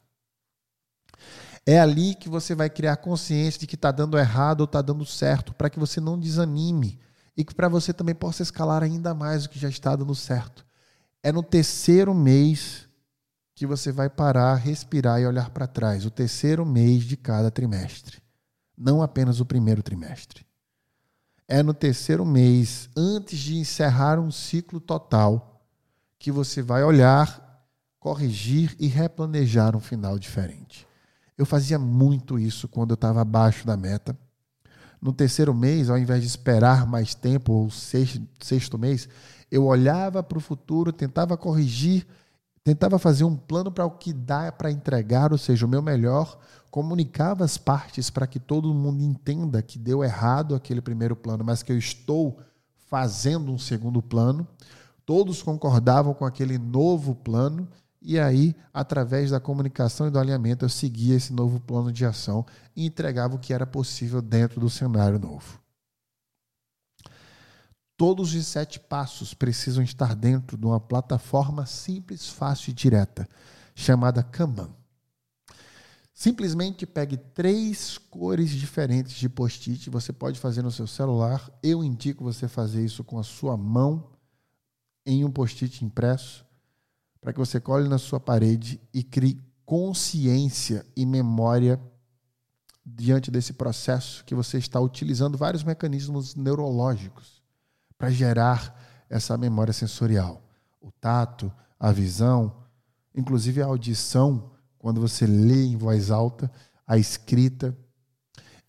É 1.65 1.79
ali 1.79 2.15
que 2.15 2.29
você 2.29 2.55
vai 2.55 2.69
criar 2.69 2.97
consciência 2.97 3.59
de 3.59 3.67
que 3.67 3.75
está 3.75 3.91
dando 3.91 4.17
errado 4.17 4.61
ou 4.61 4.65
está 4.65 4.81
dando 4.81 5.05
certo, 5.05 5.53
para 5.53 5.69
que 5.69 5.77
você 5.77 5.99
não 5.99 6.17
desanime 6.17 6.99
e 7.37 7.43
que 7.43 7.53
para 7.53 7.69
você 7.69 7.93
também 7.93 8.15
possa 8.15 8.41
escalar 8.41 8.81
ainda 8.81 9.13
mais 9.13 9.45
o 9.45 9.49
que 9.49 9.59
já 9.59 9.69
está 9.69 9.95
dando 9.95 10.15
certo. 10.15 10.65
É 11.21 11.31
no 11.31 11.43
terceiro 11.43 12.13
mês 12.13 12.89
que 13.53 13.67
você 13.67 13.91
vai 13.91 14.09
parar, 14.09 14.55
respirar 14.55 15.21
e 15.21 15.27
olhar 15.27 15.49
para 15.51 15.67
trás, 15.67 16.05
o 16.05 16.09
terceiro 16.09 16.65
mês 16.65 17.03
de 17.03 17.17
cada 17.17 17.51
trimestre, 17.51 18.19
não 18.75 19.01
apenas 19.01 19.39
o 19.39 19.45
primeiro 19.45 19.83
trimestre. 19.83 20.48
É 21.51 21.63
no 21.63 21.73
terceiro 21.73 22.23
mês, 22.23 22.87
antes 22.95 23.39
de 23.39 23.57
encerrar 23.57 24.19
um 24.19 24.29
ciclo 24.29 24.79
total, 24.79 25.65
que 26.19 26.31
você 26.31 26.61
vai 26.61 26.83
olhar, 26.83 27.65
corrigir 27.99 28.75
e 28.79 28.85
replanejar 28.85 29.75
um 29.75 29.79
final 29.79 30.19
diferente. 30.19 30.87
Eu 31.35 31.47
fazia 31.47 31.79
muito 31.79 32.37
isso 32.37 32.67
quando 32.67 32.91
eu 32.91 32.95
estava 32.95 33.21
abaixo 33.21 33.65
da 33.65 33.75
meta 33.75 34.15
no 35.01 35.13
terceiro 35.13 35.53
mês, 35.53 35.89
ao 35.89 35.97
invés 35.97 36.21
de 36.21 36.27
esperar 36.27 36.85
mais 36.85 37.15
tempo, 37.15 37.53
ou 37.53 37.71
sexto, 37.71 38.21
sexto 38.39 38.77
mês, 38.77 39.07
eu 39.49 39.65
olhava 39.65 40.21
para 40.21 40.37
o 40.37 40.41
futuro, 40.41 40.91
tentava 40.91 41.37
corrigir, 41.37 42.05
tentava 42.69 42.99
fazer 42.99 43.23
um 43.23 43.35
plano 43.35 43.71
para 43.71 43.85
o 43.85 43.91
que 43.91 44.13
dá 44.13 44.51
para 44.51 44.71
entregar, 44.71 45.31
ou 45.31 45.37
seja, 45.37 45.65
o 45.65 45.69
meu 45.69 45.81
melhor, 45.81 46.37
comunicava 46.69 47.43
as 47.43 47.57
partes 47.57 48.09
para 48.09 48.27
que 48.27 48.39
todo 48.39 48.73
mundo 48.73 49.01
entenda 49.01 49.61
que 49.61 49.79
deu 49.79 50.03
errado 50.03 50.53
aquele 50.53 50.81
primeiro 50.81 51.15
plano, 51.15 51.43
mas 51.43 51.63
que 51.63 51.71
eu 51.71 51.77
estou 51.77 52.39
fazendo 52.87 53.51
um 53.51 53.57
segundo 53.57 54.01
plano. 54.01 54.47
Todos 55.05 55.41
concordavam 55.41 56.13
com 56.13 56.25
aquele 56.25 56.57
novo 56.59 57.15
plano 57.15 57.67
e 58.01 58.19
aí, 58.19 58.55
através 58.73 59.31
da 59.31 59.39
comunicação 59.39 60.07
e 60.07 60.11
do 60.11 60.19
alinhamento, 60.19 60.63
eu 60.63 60.69
seguia 60.69 61.15
esse 61.15 61.33
novo 61.33 61.59
plano 61.59 61.91
de 61.91 62.05
ação 62.05 62.45
e 62.75 62.85
entregava 62.85 63.35
o 63.35 63.39
que 63.39 63.53
era 63.53 63.65
possível 63.65 64.21
dentro 64.21 64.59
do 64.59 64.69
cenário 64.69 65.19
novo. 65.19 65.59
Todos 67.99 68.33
os 68.33 68.47
sete 68.47 68.79
passos 68.79 69.33
precisam 69.33 69.83
estar 69.83 70.15
dentro 70.15 70.55
de 70.55 70.65
uma 70.65 70.79
plataforma 70.79 71.65
simples, 71.65 72.29
fácil 72.29 72.71
e 72.71 72.73
direta, 72.73 73.27
chamada 73.75 74.23
Kanban. 74.23 74.69
Simplesmente 76.13 76.85
pegue 76.85 77.17
três 77.17 77.97
cores 77.97 78.51
diferentes 78.51 79.15
de 79.15 79.27
post-it. 79.27 79.89
Você 79.89 80.13
pode 80.13 80.39
fazer 80.39 80.61
no 80.61 80.71
seu 80.71 80.87
celular. 80.87 81.51
Eu 81.61 81.83
indico 81.83 82.23
você 82.23 82.47
fazer 82.47 82.85
isso 82.85 83.03
com 83.03 83.19
a 83.19 83.23
sua 83.23 83.57
mão 83.57 84.09
em 85.05 85.25
um 85.25 85.29
post-it 85.29 85.83
impresso 85.83 86.45
para 87.19 87.33
que 87.33 87.39
você 87.39 87.59
cole 87.59 87.89
na 87.89 87.97
sua 87.97 88.17
parede 88.17 88.79
e 88.93 89.03
crie 89.03 89.43
consciência 89.65 90.85
e 90.95 91.05
memória 91.05 91.77
diante 92.85 93.29
desse 93.29 93.51
processo 93.51 94.23
que 94.23 94.33
você 94.33 94.57
está 94.57 94.79
utilizando 94.79 95.37
vários 95.37 95.65
mecanismos 95.65 96.33
neurológicos 96.33 97.38
para 97.99 98.09
gerar 98.09 99.05
essa 99.09 99.37
memória 99.37 99.73
sensorial. 99.73 100.41
O 100.81 100.89
tato, 100.89 101.51
a 101.77 101.91
visão, 101.91 102.63
inclusive 103.13 103.61
a 103.61 103.65
audição, 103.65 104.51
quando 104.77 105.01
você 105.01 105.27
lê 105.27 105.65
em 105.65 105.75
voz 105.75 106.09
alta, 106.09 106.49
a 106.87 106.97
escrita. 106.97 107.77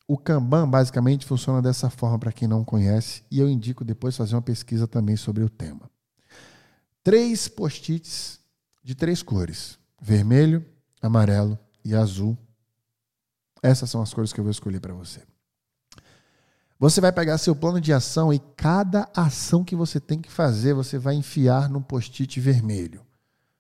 O 0.08 0.18
Kanban 0.18 0.68
basicamente 0.68 1.24
funciona 1.24 1.62
dessa 1.62 1.88
forma 1.88 2.18
para 2.18 2.32
quem 2.32 2.48
não 2.48 2.64
conhece 2.64 3.22
e 3.30 3.38
eu 3.38 3.48
indico 3.48 3.84
depois 3.84 4.16
fazer 4.16 4.34
uma 4.34 4.42
pesquisa 4.42 4.88
também 4.88 5.16
sobre 5.16 5.44
o 5.44 5.48
tema. 5.48 5.88
Três 7.04 7.46
post-its 7.46 8.40
de 8.82 8.96
três 8.96 9.22
cores: 9.22 9.78
vermelho, 10.02 10.66
amarelo 11.00 11.56
e 11.84 11.94
azul. 11.94 12.36
Essas 13.62 13.88
são 13.88 14.02
as 14.02 14.12
cores 14.12 14.32
que 14.32 14.40
eu 14.40 14.44
vou 14.44 14.50
escolher 14.50 14.80
para 14.80 14.92
você. 14.92 15.22
Você 16.80 16.98
vai 16.98 17.12
pegar 17.12 17.36
seu 17.36 17.54
plano 17.54 17.78
de 17.78 17.92
ação 17.92 18.32
e 18.32 18.38
cada 18.56 19.06
ação 19.14 19.62
que 19.62 19.76
você 19.76 20.00
tem 20.00 20.18
que 20.18 20.32
fazer, 20.32 20.72
você 20.72 20.96
vai 20.96 21.14
enfiar 21.14 21.68
num 21.68 21.82
post-it 21.82 22.40
vermelho. 22.40 23.02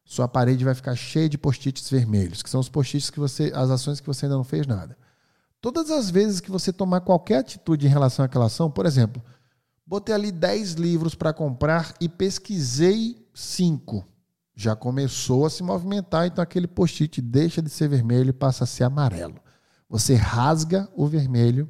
Sua 0.02 0.26
parede 0.26 0.64
vai 0.64 0.74
ficar 0.74 0.96
cheia 0.96 1.28
de 1.28 1.36
post-its 1.36 1.90
vermelhos, 1.90 2.42
que 2.42 2.48
são 2.48 2.58
os 2.58 2.70
post-its 2.70 3.10
que 3.10 3.20
você, 3.20 3.52
as 3.54 3.68
ações 3.68 4.00
que 4.00 4.06
você 4.06 4.24
ainda 4.24 4.36
não 4.36 4.42
fez 4.42 4.66
nada. 4.66 4.96
Todas 5.60 5.90
as 5.90 6.08
vezes 6.08 6.40
que 6.40 6.50
você 6.50 6.72
tomar 6.72 7.02
qualquer 7.02 7.40
atitude 7.40 7.86
em 7.86 7.90
relação 7.90 8.24
àquela 8.24 8.46
ação, 8.46 8.70
por 8.70 8.86
exemplo, 8.86 9.22
botei 9.86 10.14
ali 10.14 10.32
10 10.32 10.72
livros 10.72 11.14
para 11.14 11.34
comprar 11.34 11.94
e 12.00 12.08
pesquisei 12.08 13.28
5 13.34 14.02
já 14.54 14.74
começou 14.74 15.44
a 15.44 15.50
se 15.50 15.62
movimentar, 15.62 16.26
então 16.26 16.42
aquele 16.42 16.66
post-it 16.66 17.20
deixa 17.20 17.60
de 17.60 17.68
ser 17.68 17.88
vermelho 17.88 18.30
e 18.30 18.32
passa 18.32 18.64
a 18.64 18.66
ser 18.66 18.84
amarelo. 18.84 19.36
Você 19.90 20.14
rasga 20.14 20.88
o 20.94 21.06
vermelho 21.06 21.68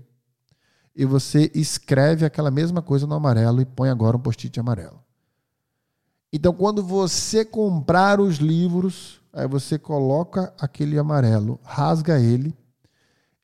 e 0.95 1.05
você 1.05 1.51
escreve 1.55 2.25
aquela 2.25 2.51
mesma 2.51 2.83
coisa 2.83 3.07
no 3.07 3.15
amarelo 3.15 3.61
e 3.61 3.65
põe 3.65 3.89
agora 3.89 4.17
um 4.17 4.21
post-it 4.21 4.59
amarelo. 4.59 5.03
Então, 6.33 6.53
quando 6.53 6.83
você 6.83 7.45
comprar 7.45 8.21
os 8.21 8.37
livros, 8.37 9.21
aí 9.33 9.49
você 9.49 9.79
coloca 9.79 10.53
aquele 10.59 10.99
amarelo, 10.99 11.59
rasga 11.65 12.21
ele, 12.21 12.57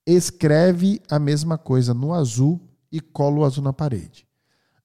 escreve 0.07 1.03
a 1.11 1.19
mesma 1.19 1.59
coisa 1.59 1.93
no 1.93 2.15
azul 2.15 2.61
e 2.93 3.01
cola 3.01 3.39
o 3.39 3.45
azul 3.45 3.65
na 3.65 3.73
parede. 3.73 4.27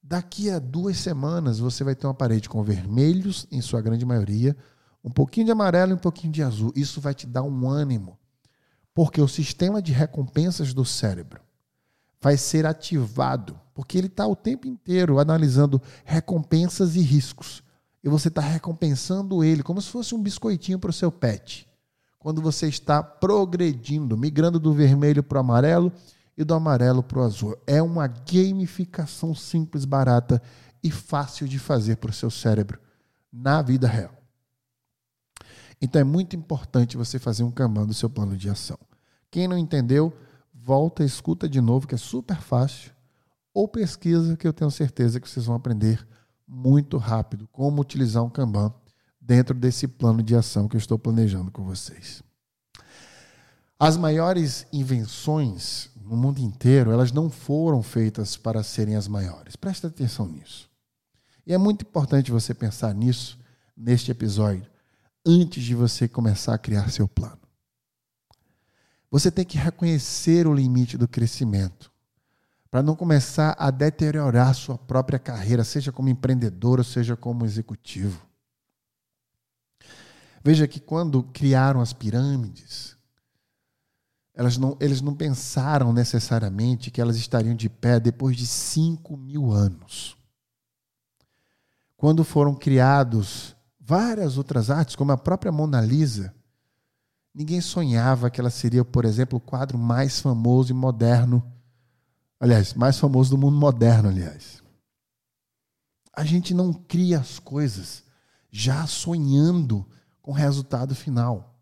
Daqui 0.02 0.50
a 0.50 0.58
duas 0.58 0.98
semanas 0.98 1.60
você 1.60 1.84
vai 1.84 1.96
ter 1.96 2.08
uma 2.08 2.14
parede 2.14 2.50
com 2.50 2.64
vermelhos, 2.64 3.48
em 3.52 3.62
sua 3.62 3.82
grande 3.82 4.06
maioria, 4.06 4.58
um 5.04 5.12
pouquinho 5.12 5.46
de 5.46 5.52
amarelo 5.52 5.92
e 5.92 5.96
um 5.96 6.00
pouquinho 6.00 6.34
de 6.34 6.44
azul. 6.44 6.74
Isso 6.76 7.00
vai 7.00 7.14
te 7.14 7.28
dar 7.28 7.44
um 7.44 7.70
ânimo, 7.70 8.18
porque 8.94 9.22
o 9.22 9.28
sistema 9.28 9.82
de 9.82 9.92
recompensas 9.92 10.74
do 10.74 10.84
cérebro 10.84 11.42
vai 12.22 12.38
ser 12.38 12.66
ativado, 12.66 13.60
porque 13.74 13.98
ele 13.98 14.08
está 14.08 14.28
o 14.28 14.36
tempo 14.36 14.68
inteiro 14.68 15.20
analisando 15.20 15.82
recompensas 16.06 16.96
e 16.96 17.02
riscos. 17.02 17.64
E 18.04 18.10
você 18.10 18.28
está 18.28 18.42
recompensando 18.42 19.44
ele 19.44 19.64
como 19.64 19.82
se 19.82 19.90
fosse 19.90 20.14
um 20.14 20.22
biscoitinho 20.22 20.80
para 20.80 20.90
o 20.90 20.94
seu 20.94 21.12
pet. 21.12 21.68
Quando 22.20 22.42
você 22.42 22.68
está 22.68 23.02
progredindo, 23.02 24.18
migrando 24.18 24.60
do 24.60 24.74
vermelho 24.74 25.24
para 25.24 25.38
o 25.38 25.42
amarelo 25.42 25.92
e 26.38 26.44
do 26.44 26.54
amarelo 26.54 27.02
para 27.02 27.20
o 27.20 27.24
azul. 27.24 27.58
É 27.66 27.82
uma 27.82 28.08
gamificação 28.08 29.34
simples, 29.34 29.86
barata 29.86 30.42
e 30.84 30.92
fácil 30.92 31.48
de 31.48 31.60
fazer 31.60 31.98
para 31.98 32.12
o 32.12 32.14
seu 32.14 32.30
cérebro 32.30 32.80
na 33.32 33.62
vida 33.62 33.88
real. 33.88 34.14
Então 35.82 36.00
é 36.00 36.04
muito 36.04 36.36
importante 36.36 36.98
você 36.98 37.18
fazer 37.18 37.44
um 37.44 37.52
Kanban 37.52 37.88
do 37.88 37.94
seu 37.94 38.10
plano 38.10 38.38
de 38.38 38.50
ação. 38.50 38.78
Quem 39.32 39.48
não 39.48 39.58
entendeu, 39.58 40.14
volta, 40.64 41.04
escuta 41.04 41.50
de 41.50 41.60
novo, 41.60 41.88
que 41.88 41.96
é 41.96 41.98
super 41.98 42.40
fácil, 42.42 42.92
ou 43.54 43.68
pesquisa, 43.68 44.38
que 44.38 44.48
eu 44.48 44.54
tenho 44.54 44.72
certeza 44.72 45.20
que 45.20 45.30
vocês 45.30 45.46
vão 45.46 45.56
aprender 45.56 46.08
muito 46.48 46.98
rápido 46.98 47.48
como 47.52 47.82
utilizar 47.82 48.24
um 48.24 48.30
Kanban 48.30 48.74
dentro 49.20 49.56
desse 49.56 49.88
plano 49.88 50.22
de 50.22 50.36
ação 50.36 50.68
que 50.68 50.76
eu 50.76 50.80
estou 50.80 50.98
planejando 50.98 51.52
com 51.52 51.64
vocês. 51.64 52.24
As 53.80 53.98
maiores 53.98 54.68
invenções 54.72 55.90
no 55.96 56.16
mundo 56.16 56.40
inteiro, 56.40 56.92
elas 56.92 57.12
não 57.12 57.30
foram 57.30 57.82
feitas 57.82 58.38
para 58.38 58.64
serem 58.64 58.96
as 58.96 59.08
maiores. 59.08 59.56
Presta 59.56 59.88
atenção 59.88 60.28
nisso. 60.28 60.70
E 61.46 61.54
é 61.54 61.58
muito 61.58 61.84
importante 61.84 62.32
você 62.32 62.54
pensar 62.54 62.94
nisso 62.94 63.40
neste 63.76 64.12
episódio 64.12 64.70
antes 65.26 65.64
de 65.64 65.74
você 65.74 66.08
começar 66.08 66.54
a 66.54 66.58
criar 66.58 66.92
seu 66.92 67.08
plano. 67.08 67.41
Você 69.12 69.30
tem 69.30 69.44
que 69.44 69.58
reconhecer 69.58 70.48
o 70.48 70.54
limite 70.54 70.98
do 70.98 71.08
crescimento 71.08 71.92
para 72.72 72.82
não 72.82 72.96
começar 72.96 73.54
a 73.60 73.70
deteriorar 73.70 74.56
sua 74.56 74.78
própria 74.78 75.20
carreira, 75.20 75.66
seja 75.66 75.92
como 75.92 76.08
empreendedor 76.08 76.80
ou 76.80 76.86
seja 76.86 77.18
como 77.18 77.46
executivo. 77.46 78.26
Veja 80.42 80.66
que 80.66 80.80
quando 80.80 81.22
criaram 81.22 81.82
as 81.82 81.92
pirâmides, 81.92 82.96
elas 84.34 84.58
não, 84.58 84.78
eles 84.80 85.02
não 85.02 85.14
pensaram 85.14 85.92
necessariamente 85.92 86.90
que 86.90 87.02
elas 87.02 87.18
estariam 87.18 87.54
de 87.54 87.70
pé 87.70 88.00
depois 88.00 88.38
de 88.38 88.48
5 88.48 89.18
mil 89.18 89.52
anos. 89.52 90.16
Quando 91.98 92.24
foram 92.24 92.56
criados 92.56 93.56
várias 93.78 94.38
outras 94.38 94.70
artes, 94.70 94.96
como 94.96 95.12
a 95.12 95.18
própria 95.18 95.52
Mona 95.52 95.82
Lisa, 95.82 96.34
ninguém 97.34 97.62
sonhava 97.62 98.30
que 98.30 98.40
ela 98.40 98.50
seria, 98.50 98.84
por 98.84 99.06
exemplo, 99.06 99.38
o 99.38 99.42
quadro 99.42 99.78
mais 99.78 100.20
famoso 100.20 100.72
e 100.72 100.76
moderno. 100.76 101.44
Aliás, 102.40 102.74
mais 102.74 102.98
famoso 102.98 103.32
do 103.32 103.38
mundo 103.38 103.58
moderno, 103.58 104.10
aliás. 104.10 104.62
A 106.14 106.26
gente 106.26 106.54
não 106.54 106.74
cria 106.74 107.20
as 107.20 107.40
coisas 107.40 108.04
já 108.52 108.86
sonhando 108.86 109.90
com 110.22 110.32
o 110.32 110.36
resultado 110.36 110.94
final. 110.94 111.60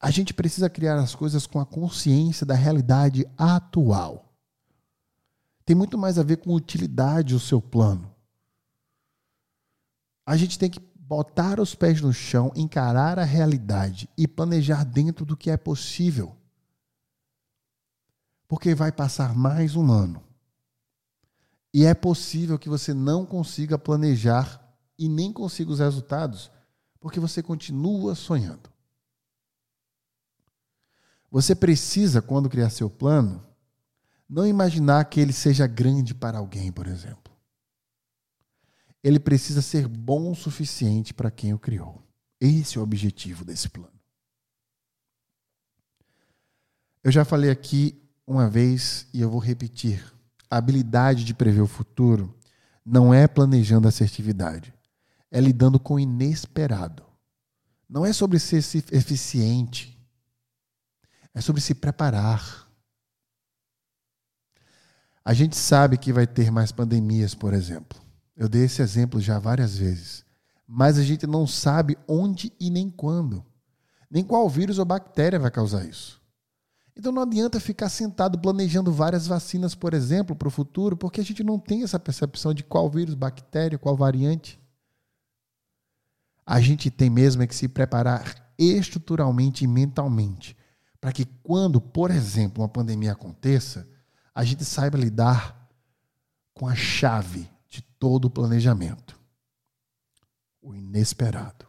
A 0.00 0.10
gente 0.10 0.32
precisa 0.32 0.70
criar 0.70 0.98
as 0.98 1.14
coisas 1.14 1.46
com 1.46 1.60
a 1.60 1.66
consciência 1.66 2.46
da 2.46 2.54
realidade 2.54 3.26
atual. 3.36 4.32
Tem 5.64 5.76
muito 5.76 5.98
mais 5.98 6.18
a 6.18 6.22
ver 6.22 6.38
com 6.38 6.54
utilidade 6.54 7.34
o 7.34 7.40
seu 7.40 7.60
plano. 7.60 8.14
A 10.24 10.36
gente 10.36 10.58
tem 10.58 10.70
que 10.70 10.80
botar 11.10 11.58
os 11.58 11.74
pés 11.74 12.00
no 12.00 12.12
chão, 12.12 12.52
encarar 12.54 13.18
a 13.18 13.24
realidade 13.24 14.08
e 14.16 14.28
planejar 14.28 14.84
dentro 14.84 15.26
do 15.26 15.36
que 15.36 15.50
é 15.50 15.56
possível. 15.56 16.36
Porque 18.46 18.76
vai 18.76 18.92
passar 18.92 19.34
mais 19.34 19.74
um 19.74 19.90
ano. 19.90 20.22
E 21.74 21.84
é 21.84 21.94
possível 21.94 22.56
que 22.56 22.68
você 22.68 22.94
não 22.94 23.26
consiga 23.26 23.76
planejar 23.76 24.64
e 24.96 25.08
nem 25.08 25.32
consiga 25.32 25.72
os 25.72 25.80
resultados, 25.80 26.48
porque 27.00 27.18
você 27.18 27.42
continua 27.42 28.14
sonhando. 28.14 28.70
Você 31.28 31.56
precisa, 31.56 32.22
quando 32.22 32.48
criar 32.48 32.70
seu 32.70 32.88
plano, 32.88 33.44
não 34.28 34.46
imaginar 34.46 35.04
que 35.06 35.18
ele 35.18 35.32
seja 35.32 35.66
grande 35.66 36.14
para 36.14 36.38
alguém, 36.38 36.70
por 36.70 36.86
exemplo. 36.86 37.29
Ele 39.02 39.18
precisa 39.18 39.62
ser 39.62 39.88
bom 39.88 40.30
o 40.30 40.34
suficiente 40.34 41.14
para 41.14 41.30
quem 41.30 41.54
o 41.54 41.58
criou. 41.58 42.02
Esse 42.40 42.76
é 42.76 42.80
o 42.80 42.84
objetivo 42.84 43.44
desse 43.44 43.68
plano. 43.68 44.00
Eu 47.02 47.10
já 47.10 47.24
falei 47.24 47.50
aqui 47.50 48.00
uma 48.26 48.48
vez 48.48 49.06
e 49.12 49.20
eu 49.20 49.30
vou 49.30 49.40
repetir. 49.40 50.04
A 50.50 50.56
habilidade 50.56 51.24
de 51.24 51.32
prever 51.32 51.60
o 51.60 51.66
futuro 51.66 52.38
não 52.84 53.14
é 53.14 53.26
planejando 53.26 53.88
assertividade, 53.88 54.74
é 55.30 55.40
lidando 55.40 55.78
com 55.78 55.94
o 55.94 56.00
inesperado. 56.00 57.04
Não 57.88 58.04
é 58.04 58.12
sobre 58.12 58.38
ser 58.38 58.62
eficiente, 58.92 59.98
é 61.34 61.40
sobre 61.40 61.60
se 61.60 61.74
preparar. 61.74 62.68
A 65.24 65.32
gente 65.32 65.56
sabe 65.56 65.98
que 65.98 66.12
vai 66.12 66.26
ter 66.26 66.50
mais 66.50 66.72
pandemias, 66.72 67.34
por 67.34 67.54
exemplo. 67.54 68.00
Eu 68.40 68.48
dei 68.48 68.64
esse 68.64 68.80
exemplo 68.80 69.20
já 69.20 69.38
várias 69.38 69.76
vezes. 69.76 70.24
Mas 70.66 70.96
a 70.96 71.02
gente 71.02 71.26
não 71.26 71.46
sabe 71.46 71.98
onde 72.08 72.50
e 72.58 72.70
nem 72.70 72.88
quando. 72.88 73.44
Nem 74.10 74.24
qual 74.24 74.48
vírus 74.48 74.78
ou 74.78 74.84
bactéria 74.86 75.38
vai 75.38 75.50
causar 75.50 75.84
isso. 75.84 76.18
Então 76.96 77.12
não 77.12 77.20
adianta 77.20 77.60
ficar 77.60 77.90
sentado 77.90 78.38
planejando 78.38 78.90
várias 78.90 79.26
vacinas, 79.26 79.74
por 79.74 79.92
exemplo, 79.92 80.34
para 80.34 80.48
o 80.48 80.50
futuro, 80.50 80.96
porque 80.96 81.20
a 81.20 81.24
gente 81.24 81.44
não 81.44 81.58
tem 81.58 81.82
essa 81.82 82.00
percepção 82.00 82.54
de 82.54 82.64
qual 82.64 82.88
vírus, 82.88 83.14
bactéria, 83.14 83.78
qual 83.78 83.94
variante. 83.94 84.58
A 86.46 86.62
gente 86.62 86.90
tem 86.90 87.10
mesmo 87.10 87.42
é 87.42 87.46
que 87.46 87.54
se 87.54 87.68
preparar 87.68 88.54
estruturalmente 88.58 89.64
e 89.64 89.68
mentalmente 89.68 90.56
para 90.98 91.12
que 91.12 91.26
quando, 91.42 91.78
por 91.78 92.10
exemplo, 92.10 92.62
uma 92.62 92.68
pandemia 92.70 93.12
aconteça, 93.12 93.86
a 94.34 94.44
gente 94.44 94.64
saiba 94.64 94.96
lidar 94.96 95.68
com 96.54 96.66
a 96.66 96.74
chave 96.74 97.50
todo 98.00 98.24
o 98.24 98.30
planejamento: 98.30 99.16
o 100.60 100.74
inesperado. 100.74 101.66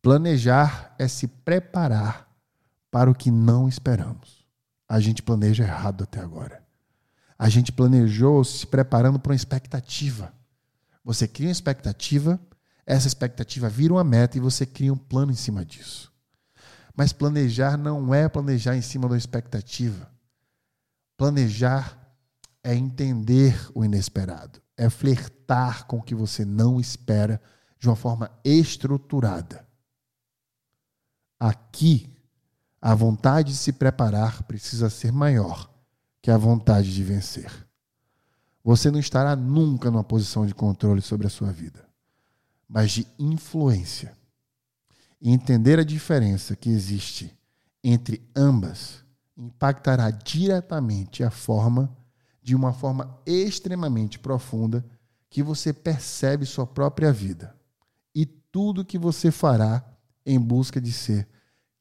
Planejar 0.00 0.94
é 0.98 1.06
se 1.06 1.26
preparar 1.26 2.26
para 2.90 3.10
o 3.10 3.14
que 3.14 3.30
não 3.30 3.68
esperamos. 3.68 4.46
A 4.88 5.00
gente 5.00 5.20
planeja 5.22 5.64
errado 5.64 6.04
até 6.04 6.20
agora. 6.20 6.64
A 7.38 7.48
gente 7.48 7.72
planejou 7.72 8.42
se 8.44 8.66
preparando 8.66 9.18
para 9.18 9.32
uma 9.32 9.36
expectativa. 9.36 10.32
Você 11.04 11.28
cria 11.28 11.48
uma 11.48 11.52
expectativa, 11.52 12.40
essa 12.86 13.08
expectativa 13.08 13.68
vira 13.68 13.92
uma 13.92 14.04
meta 14.04 14.38
e 14.38 14.40
você 14.40 14.64
cria 14.64 14.92
um 14.92 14.96
plano 14.96 15.32
em 15.32 15.36
cima 15.36 15.64
disso. 15.64 16.12
Mas 16.96 17.12
planejar 17.12 17.76
não 17.76 18.14
é 18.14 18.28
planejar 18.28 18.76
em 18.76 18.82
cima 18.82 19.08
da 19.08 19.18
expectativa. 19.18 20.10
Planejar 21.16 21.98
é 22.62 22.74
entender 22.74 23.54
o 23.74 23.84
inesperado, 23.84 24.60
é 24.76 24.90
flertar 24.90 25.86
com 25.86 25.98
o 25.98 26.02
que 26.02 26.14
você 26.14 26.44
não 26.44 26.78
espera 26.78 27.40
de 27.78 27.88
uma 27.88 27.96
forma 27.96 28.30
estruturada. 28.44 29.66
Aqui, 31.38 32.12
a 32.80 32.94
vontade 32.94 33.52
de 33.52 33.58
se 33.58 33.72
preparar 33.72 34.42
precisa 34.44 34.90
ser 34.90 35.12
maior 35.12 35.70
que 36.22 36.30
a 36.30 36.36
vontade 36.36 36.92
de 36.94 37.02
vencer. 37.02 37.66
Você 38.62 38.90
não 38.90 38.98
estará 38.98 39.36
nunca 39.36 39.90
numa 39.90 40.04
posição 40.04 40.46
de 40.46 40.54
controle 40.54 41.00
sobre 41.00 41.26
a 41.26 41.30
sua 41.30 41.52
vida, 41.52 41.88
mas 42.68 42.90
de 42.90 43.06
influência 43.18 44.16
e 45.20 45.30
entender 45.30 45.78
a 45.78 45.84
diferença 45.84 46.56
que 46.56 46.68
existe 46.68 47.36
entre 47.82 48.20
ambas 48.34 49.04
impactará 49.36 50.10
diretamente 50.10 51.22
a 51.22 51.30
forma, 51.30 51.94
de 52.46 52.54
uma 52.54 52.72
forma 52.72 53.20
extremamente 53.26 54.20
profunda, 54.20 54.86
que 55.28 55.42
você 55.42 55.72
percebe 55.72 56.46
sua 56.46 56.64
própria 56.64 57.12
vida 57.12 57.58
e 58.14 58.24
tudo 58.24 58.84
que 58.84 58.96
você 58.96 59.32
fará 59.32 59.84
em 60.24 60.38
busca 60.38 60.80
de 60.80 60.92
ser 60.92 61.26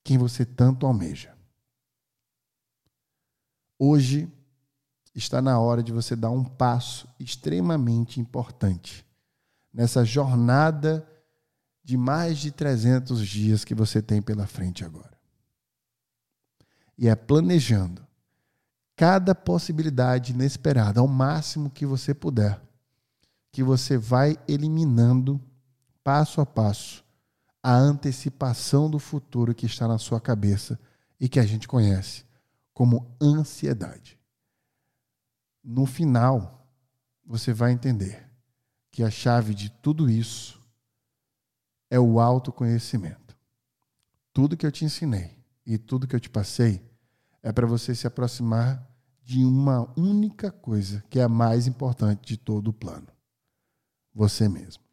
quem 0.03 0.17
você 0.17 0.43
tanto 0.43 0.87
almeja. 0.87 1.37
Hoje 3.77 4.27
está 5.13 5.39
na 5.39 5.59
hora 5.59 5.83
de 5.83 5.91
você 5.91 6.15
dar 6.15 6.31
um 6.31 6.43
passo 6.43 7.07
extremamente 7.19 8.19
importante 8.19 9.05
nessa 9.71 10.03
jornada 10.03 11.07
de 11.83 11.95
mais 11.95 12.39
de 12.39 12.49
300 12.49 13.23
dias 13.27 13.63
que 13.63 13.75
você 13.75 14.01
tem 14.01 14.19
pela 14.19 14.47
frente 14.47 14.83
agora. 14.83 15.15
E 16.97 17.07
é 17.07 17.15
planejando 17.15 18.04
cada 18.95 19.35
possibilidade 19.35 20.33
inesperada 20.33 20.99
ao 20.99 21.07
máximo 21.07 21.69
que 21.69 21.85
você 21.85 22.13
puder, 22.13 22.61
que 23.51 23.63
você 23.63 23.97
vai 23.97 24.37
eliminando 24.47 25.41
passo 26.03 26.39
a 26.39 26.45
passo 26.45 27.05
a 27.67 27.73
antecipação 27.73 28.87
do 28.87 28.99
futuro 28.99 29.55
que 29.55 29.65
está 29.65 29.87
na 29.87 29.97
sua 29.97 30.21
cabeça 30.21 30.79
e 31.19 31.27
que 31.27 31.39
a 31.39 31.45
gente 31.47 31.67
conhece 31.67 32.23
como 32.75 33.11
ansiedade. 33.19 34.19
No 35.63 35.87
final, 35.87 36.69
você 37.25 37.51
vai 37.51 37.71
entender 37.71 38.29
que 38.91 39.01
a 39.01 39.09
chave 39.09 39.55
de 39.55 39.71
tudo 39.71 40.07
isso 40.07 40.61
é 41.89 41.99
o 41.99 42.19
autoconhecimento. 42.19 43.35
Tudo 44.31 44.55
que 44.55 44.67
eu 44.67 44.71
te 44.71 44.85
ensinei 44.85 45.35
e 45.65 45.75
tudo 45.75 46.05
que 46.05 46.15
eu 46.15 46.19
te 46.19 46.29
passei 46.29 46.87
é 47.45 47.51
para 47.51 47.67
você 47.67 47.93
se 47.93 48.07
aproximar 48.07 48.83
de 49.23 49.45
uma 49.45 49.87
única 49.95 50.51
coisa 50.51 51.03
que 51.11 51.19
é 51.19 51.23
a 51.23 51.29
mais 51.29 51.67
importante 51.67 52.25
de 52.25 52.37
todo 52.37 52.69
o 52.69 52.73
plano: 52.73 53.05
você 54.11 54.49
mesmo. 54.49 54.84